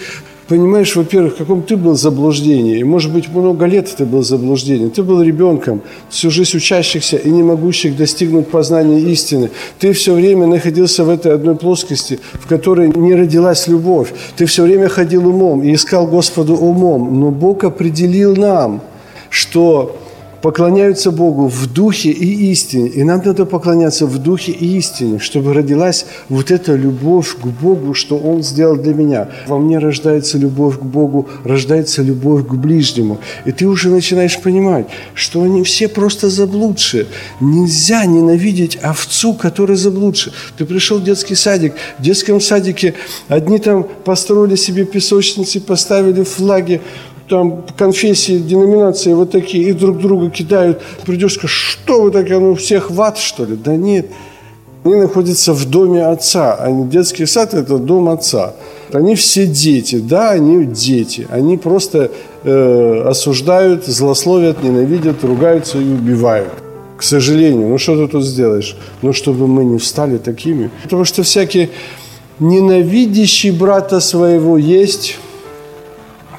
понимаешь, 0.48 0.96
во-первых, 0.96 1.34
в 1.34 1.38
каком 1.38 1.64
ты 1.64 1.76
был 1.76 1.96
заблуждении. 1.96 2.84
Может 2.84 3.12
быть, 3.12 3.28
много 3.30 3.66
лет 3.66 3.93
ты 3.98 4.06
был 4.06 4.24
заблуждением. 4.24 4.89
Ты 4.91 5.04
был 5.04 5.22
ребенком, 5.22 5.82
всю 6.10 6.30
жизнь 6.30 6.58
учащихся 6.58 7.18
и 7.18 7.30
не 7.30 7.43
могущих 7.43 7.98
достигнуть 7.98 8.48
познания 8.48 9.00
истины. 9.12 9.50
Ты 9.80 9.93
все 9.93 10.14
время 10.14 10.48
находился 10.48 11.04
в 11.04 11.10
этой 11.10 11.34
одной 11.34 11.56
плоскости, 11.56 12.20
в 12.34 12.48
которой 12.48 12.89
не 12.96 13.16
родилась 13.16 13.68
любовь. 13.68 14.14
Ты 14.38 14.46
все 14.46 14.64
время 14.64 14.88
ходил 14.88 15.28
умом 15.28 15.64
и 15.64 15.74
искал 15.74 16.08
Господу 16.08 16.56
умом. 16.56 17.20
Но 17.20 17.32
Бог 17.32 17.64
определил 17.64 18.36
нам, 18.36 18.82
что 19.30 19.98
поклоняются 20.46 21.10
Богу 21.10 21.48
в 21.48 21.66
духе 21.74 22.12
и 22.12 22.52
истине. 22.52 22.89
И 22.89 23.04
нам 23.04 23.20
надо 23.26 23.46
поклоняться 23.46 24.06
в 24.06 24.20
духе 24.20 24.52
и 24.52 24.78
истине, 24.78 25.18
чтобы 25.18 25.56
родилась 25.56 26.06
вот 26.30 26.52
эта 26.52 26.76
любовь 26.76 27.36
к 27.36 27.48
Богу, 27.48 27.96
что 27.96 28.16
Он 28.16 28.43
сделал 28.43 28.76
для 28.76 28.93
меня. 28.93 29.30
Во 29.48 29.58
мне 29.58 29.80
рождается 29.80 30.38
любовь 30.38 30.78
к 30.78 30.84
Богу, 30.84 31.28
рождается 31.43 32.04
любовь 32.04 32.46
к 32.46 32.54
ближнему. 32.54 33.18
И 33.46 33.52
ты 33.52 33.66
уже 33.66 33.89
начинаешь 33.89 34.39
понимать, 34.39 34.86
что 35.16 35.41
они 35.41 35.64
все 35.64 35.88
просто 35.88 36.30
заблудшие. 36.30 37.08
Нельзя 37.41 38.06
ненавидеть 38.06 38.78
овцу, 38.84 39.34
которая 39.34 39.78
заблудшая. 39.78 40.36
Ты 40.58 40.66
пришел 40.66 41.00
в 41.00 41.04
детский 41.04 41.34
садик. 41.34 41.74
В 41.98 42.04
детском 42.04 42.39
садике 42.39 42.93
одни 43.30 43.58
там 43.58 43.84
построили 44.04 44.56
себе 44.56 44.86
песочницы, 44.86 45.60
поставили 45.60 46.22
флаги 46.22 46.82
там 47.28 47.64
конфессии, 47.78 48.38
деноминации 48.38 49.14
вот 49.14 49.32
такие, 49.32 49.70
и 49.70 49.74
друг 49.74 50.00
друга 50.00 50.30
кидают. 50.30 50.82
Придешь, 51.06 51.34
скажешь, 51.34 51.78
что 51.82 52.02
вы 52.04 52.12
так, 52.12 52.30
ну 52.30 52.56
всех 52.56 52.92
в 52.92 53.02
ад, 53.02 53.18
что 53.18 53.46
ли? 53.46 53.56
Да 53.56 53.76
нет. 53.76 54.08
Они 54.84 54.96
находятся 54.96 55.54
в 55.54 55.66
доме 55.66 56.06
отца. 56.06 56.54
А 56.54 56.72
детский 56.72 57.26
сад– 57.26 57.54
это 57.56 57.80
дом 57.80 58.08
отца. 58.08 58.54
Они 58.94 59.16
все 59.16 59.48
дети, 59.48 59.96
да, 59.96 60.30
они 60.30 60.64
дети. 60.66 61.28
Они 61.32 61.58
просто 61.58 62.12
э, 62.44 63.04
осуждают, 63.08 63.86
злословят, 63.88 64.64
ненавидят, 64.64 65.24
ругаются 65.24 65.80
и 65.80 65.90
убивают. 65.92 66.54
К 66.98 67.04
сожалению, 67.04 67.68
ну 67.70 67.78
что 67.80 67.98
ты 67.98 68.12
тут 68.12 68.24
сделаешь? 68.24 68.78
Ну, 69.02 69.12
чтобы 69.12 69.48
мы 69.48 69.66
не 69.66 69.80
стали 69.80 70.18
такими. 70.18 70.70
Потому 70.84 71.04
что 71.04 71.24
всякие 71.24 71.72
ненавидящие 72.40 73.54
брата 73.54 74.00
своего 74.00 74.56
есть 74.58 75.18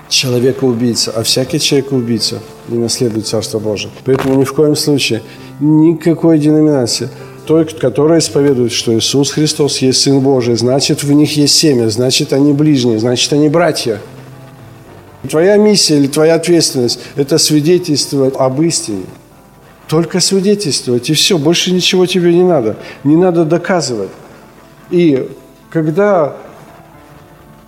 человека-убийца, 0.09 1.13
а 1.15 1.23
всякий 1.23 1.59
человек-убийца 1.59 2.41
не 2.69 2.79
наследует 2.79 3.27
Царство 3.27 3.59
Божие. 3.59 3.91
Поэтому 4.05 4.35
ни 4.35 4.45
в 4.45 4.53
коем 4.53 4.77
случае 4.77 5.23
никакой 5.61 6.39
деноминации, 6.39 7.11
той, 7.47 7.65
которая 7.65 8.19
исповедует, 8.19 8.73
что 8.73 8.97
Иисус 8.97 9.31
Христос 9.31 9.79
есть 9.79 10.01
Сын 10.01 10.21
Божий, 10.21 10.57
значит, 10.57 11.03
в 11.03 11.13
них 11.13 11.37
есть 11.37 11.57
семя, 11.57 11.89
значит, 11.89 12.33
они 12.33 12.53
ближние, 12.53 12.99
значит, 12.99 13.33
они 13.33 13.49
братья. 13.49 14.01
Твоя 15.29 15.57
миссия 15.57 15.97
или 15.97 16.07
твоя 16.07 16.35
ответственность– 16.35 17.01
это 17.17 17.39
свидетельствовать 17.39 18.35
об 18.37 18.63
истине. 18.63 19.05
Только 19.89 20.21
свидетельствовать, 20.21 21.11
и 21.11 21.15
все, 21.15 21.39
больше 21.39 21.73
ничего 21.73 22.07
тебе 22.07 22.35
не 22.35 22.43
надо. 22.43 22.77
Не 23.05 23.17
надо 23.17 23.45
доказывать. 23.45 24.11
И 24.91 25.29
когда 25.71 26.37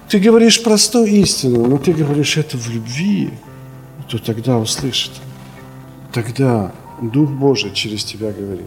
ты 0.09 0.19
говоришь 0.19 0.63
простую 0.63 1.07
истину, 1.07 1.67
но 1.67 1.79
ты 1.79 1.93
говоришь 1.93 2.39
это 2.39 2.57
в 2.57 2.69
любви, 2.71 3.31
то 4.09 4.19
тогда 4.19 4.59
услышит. 4.59 5.13
Тогда 6.13 6.73
Дух 7.03 7.31
Божий 7.31 7.73
через 7.75 8.05
тебя 8.05 8.33
говорит. 8.33 8.67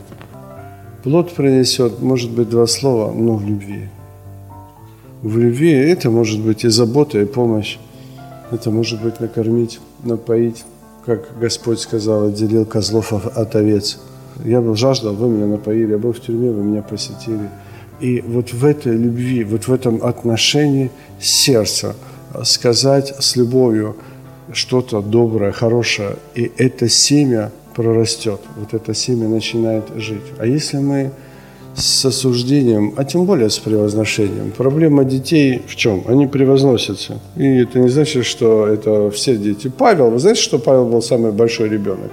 Плод 1.04 1.34
принесет, 1.34 2.00
может 2.00 2.30
быть, 2.32 2.50
два 2.50 2.68
слова, 2.68 3.12
но 3.12 3.36
в 3.36 3.46
любви. 3.46 3.90
В 5.24 5.38
любви 5.38 5.72
это 5.72 6.12
может 6.12 6.40
быть 6.40 6.64
и 6.64 6.70
забота, 6.70 7.20
и 7.20 7.26
помощь. 7.26 7.78
Это 8.52 8.70
может 8.70 9.02
быть 9.02 9.20
накормить, 9.20 9.80
напоить, 10.04 10.64
как 11.06 11.40
Господь 11.40 11.80
сказал, 11.80 12.28
отделил 12.28 12.66
козлов 12.66 13.14
от 13.14 13.56
овец. 13.56 14.00
Я 14.46 14.62
был 14.62 14.76
жаждал, 14.76 15.16
вы 15.16 15.30
меня 15.30 15.48
напоили, 15.48 15.92
я 15.92 15.98
был 15.98 16.14
в 16.14 16.20
тюрьме, 16.20 16.52
вы 16.52 16.64
меня 16.64 16.84
посетили– 16.84 17.50
и 18.02 18.22
вот 18.22 18.54
в 18.54 18.66
этой 18.66 18.98
любви, 18.98 19.44
вот 19.44 19.68
в 19.68 19.74
этом 19.74 20.04
отношении 20.04 20.92
сердца 21.20 21.96
сказать 22.44 23.14
с 23.20 23.36
любовью 23.36 23.96
что-то 24.52 25.02
доброе, 25.02 25.52
хорошее, 25.52 26.16
и 26.36 26.52
это 26.58 26.90
семя 26.90 27.52
прорастет, 27.76 28.42
вот 28.58 28.74
это 28.74 28.94
семя 28.94 29.28
начинает 29.28 29.86
жить. 29.96 30.24
А 30.40 30.46
если 30.46 30.78
мы 30.78 31.12
с 31.76 32.06
осуждением, 32.06 32.94
а 32.98 33.06
тем 33.06 33.26
более 33.26 33.50
с 33.50 33.58
превозношением. 33.58 34.52
Проблема 34.52 35.06
детей 35.06 35.62
в 35.68 35.76
чем? 35.76 36.04
Они 36.08 36.28
превозносятся. 36.28 37.20
И 37.38 37.46
это 37.46 37.80
не 37.80 37.88
значит, 37.88 38.26
что 38.26 38.68
это 38.68 39.10
все 39.12 39.38
дети. 39.38 39.72
Павел, 39.78 40.10
вы 40.10 40.20
знаете, 40.20 40.42
что 40.42 40.60
Павел 40.60 40.86
был 40.86 41.02
самый 41.02 41.32
большой 41.32 41.70
ребенок? 41.70 42.12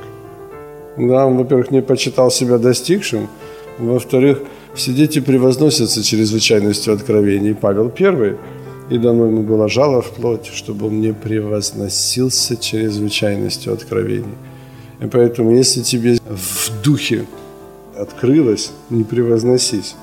Да, 0.96 1.26
он, 1.26 1.36
во-первых, 1.36 1.70
не 1.70 1.82
почитал 1.82 2.30
себя 2.30 2.58
достигшим, 2.58 3.28
во-вторых, 3.78 4.42
все 4.78 4.92
дети 4.92 5.18
превозносятся 5.20 6.04
чрезвычайностью 6.04 6.94
откровений. 6.94 7.52
Павел 7.52 7.90
первый, 7.90 8.36
и 8.90 8.96
дано 8.96 9.26
ему 9.26 9.42
было 9.42 9.68
жало 9.68 10.00
в 10.00 10.10
плоть, 10.12 10.46
чтобы 10.46 10.86
он 10.86 11.00
не 11.00 11.12
превозносился 11.12 12.56
чрезвычайностью 12.56 13.72
откровений. 13.72 14.36
И 15.02 15.06
поэтому, 15.06 15.50
если 15.56 15.82
тебе 15.82 16.18
в 16.28 16.82
духе 16.82 17.24
открылось, 17.96 18.70
не 18.88 19.02
превозносись. 19.02 19.96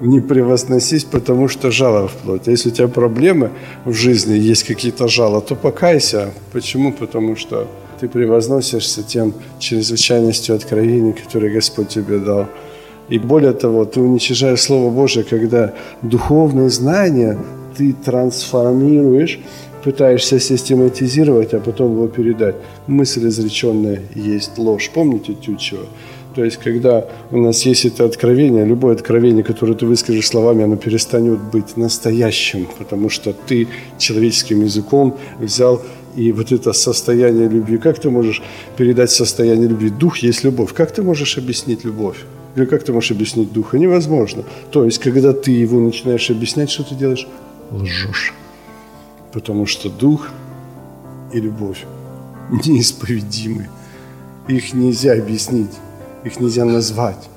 Не 0.00 0.20
превозносись, 0.20 1.04
потому 1.04 1.48
что 1.48 1.70
жало 1.70 2.08
в 2.08 2.12
плоть. 2.12 2.48
А 2.48 2.50
если 2.50 2.70
у 2.70 2.72
тебя 2.72 2.88
проблемы 2.88 3.50
в 3.84 3.92
жизни, 3.92 4.38
есть 4.38 4.64
какие-то 4.64 5.06
жала, 5.06 5.40
то 5.42 5.54
покайся. 5.54 6.32
Почему? 6.52 6.92
Потому 6.92 7.36
что 7.36 7.68
ты 8.00 8.08
превозносишься 8.08 9.02
тем 9.02 9.34
чрезвычайностью 9.58 10.54
откровений, 10.54 11.12
которые 11.12 11.52
Господь 11.52 11.88
тебе 11.88 12.18
дал. 12.18 12.46
И 13.08 13.18
более 13.18 13.52
того, 13.52 13.84
ты 13.84 14.00
уничижаешь 14.00 14.60
Слово 14.60 14.90
Божие, 14.90 15.24
когда 15.24 15.74
духовные 16.02 16.70
знания 16.70 17.38
ты 17.76 17.92
трансформируешь, 17.92 19.38
пытаешься 19.84 20.40
систематизировать, 20.40 21.54
а 21.54 21.60
потом 21.60 21.92
его 21.92 22.08
передать. 22.08 22.56
Мысль 22.88 23.28
изреченная 23.28 24.00
есть 24.14 24.58
ложь. 24.58 24.90
Помните 24.92 25.34
Тютчева? 25.34 25.86
То 26.34 26.44
есть, 26.44 26.56
когда 26.56 27.06
у 27.30 27.38
нас 27.38 27.62
есть 27.62 27.86
это 27.86 28.04
откровение, 28.04 28.66
любое 28.66 28.94
откровение, 28.94 29.44
которое 29.44 29.74
ты 29.74 29.86
выскажешь 29.86 30.26
словами, 30.26 30.64
оно 30.64 30.76
перестанет 30.76 31.38
быть 31.52 31.76
настоящим, 31.76 32.66
потому 32.78 33.08
что 33.08 33.32
ты 33.32 33.68
человеческим 33.98 34.62
языком 34.62 35.16
взял 35.40 35.80
и 36.16 36.32
вот 36.32 36.52
это 36.52 36.72
состояние 36.72 37.48
любви. 37.48 37.78
Как 37.78 37.98
ты 37.98 38.10
можешь 38.10 38.42
передать 38.76 39.10
состояние 39.10 39.68
любви? 39.68 39.88
Дух 39.88 40.18
есть 40.18 40.44
любовь. 40.44 40.74
Как 40.74 40.90
ты 40.90 41.02
можешь 41.02 41.38
объяснить 41.38 41.84
любовь? 41.84 42.16
Или 42.56 42.64
как 42.64 42.82
ты 42.82 42.92
можешь 42.92 43.10
объяснить 43.10 43.52
духа? 43.52 43.78
Невозможно. 43.78 44.42
То 44.70 44.84
есть, 44.84 44.98
когда 44.98 45.32
ты 45.32 45.50
его 45.50 45.78
начинаешь 45.78 46.30
объяснять, 46.30 46.70
что 46.70 46.82
ты 46.82 46.94
делаешь? 46.94 47.28
Лжешь. 47.70 48.32
Потому 49.32 49.66
что 49.66 49.90
дух 49.90 50.30
и 51.32 51.40
любовь 51.40 51.84
неисповедимы. 52.66 53.68
Их 54.48 54.72
нельзя 54.74 55.12
объяснить, 55.12 55.72
их 56.24 56.40
нельзя 56.40 56.64
назвать. 56.64 57.28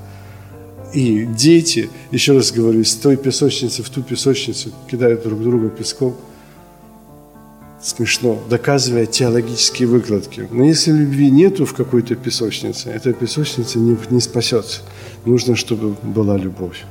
И 0.94 1.26
дети, 1.26 1.90
еще 2.12 2.34
раз 2.34 2.52
говорю, 2.52 2.82
из 2.82 2.96
той 2.96 3.18
песочницы 3.18 3.84
в 3.84 3.90
ту 3.90 4.02
песочницу 4.02 4.72
кидают 4.90 5.24
друг 5.24 5.42
друга 5.44 5.70
песком– 5.70 6.16
смешно, 7.83 8.39
доказывая 8.49 9.07
теологические 9.07 9.89
выкладки. 9.89 10.49
Но 10.51 10.65
если 10.65 10.93
любви 10.93 11.31
нету 11.31 11.65
в 11.67 11.75
какой-то 11.75 12.15
песочнице, 12.15 12.91
эта 12.91 13.13
песочница 13.13 13.79
не, 13.79 13.97
не 14.11 14.21
спасется. 14.21 14.81
Нужно, 15.25 15.55
чтобы 15.55 15.95
была 16.03 16.39
любовь. 16.39 16.85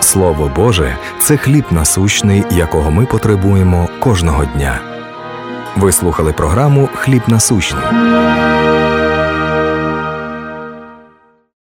Слово 0.00 0.52
Боже 0.56 0.96
це 1.20 1.36
хліб 1.36 1.64
насущний, 1.70 2.44
якого 2.50 2.90
ми 2.90 3.06
потребуємо 3.06 3.88
кожного 4.00 4.44
дня. 4.44 4.80
Ви 5.76 5.92
слухали 5.92 6.32
програму 6.32 6.88
Хліб 6.94 7.22
насущний. 7.26 7.82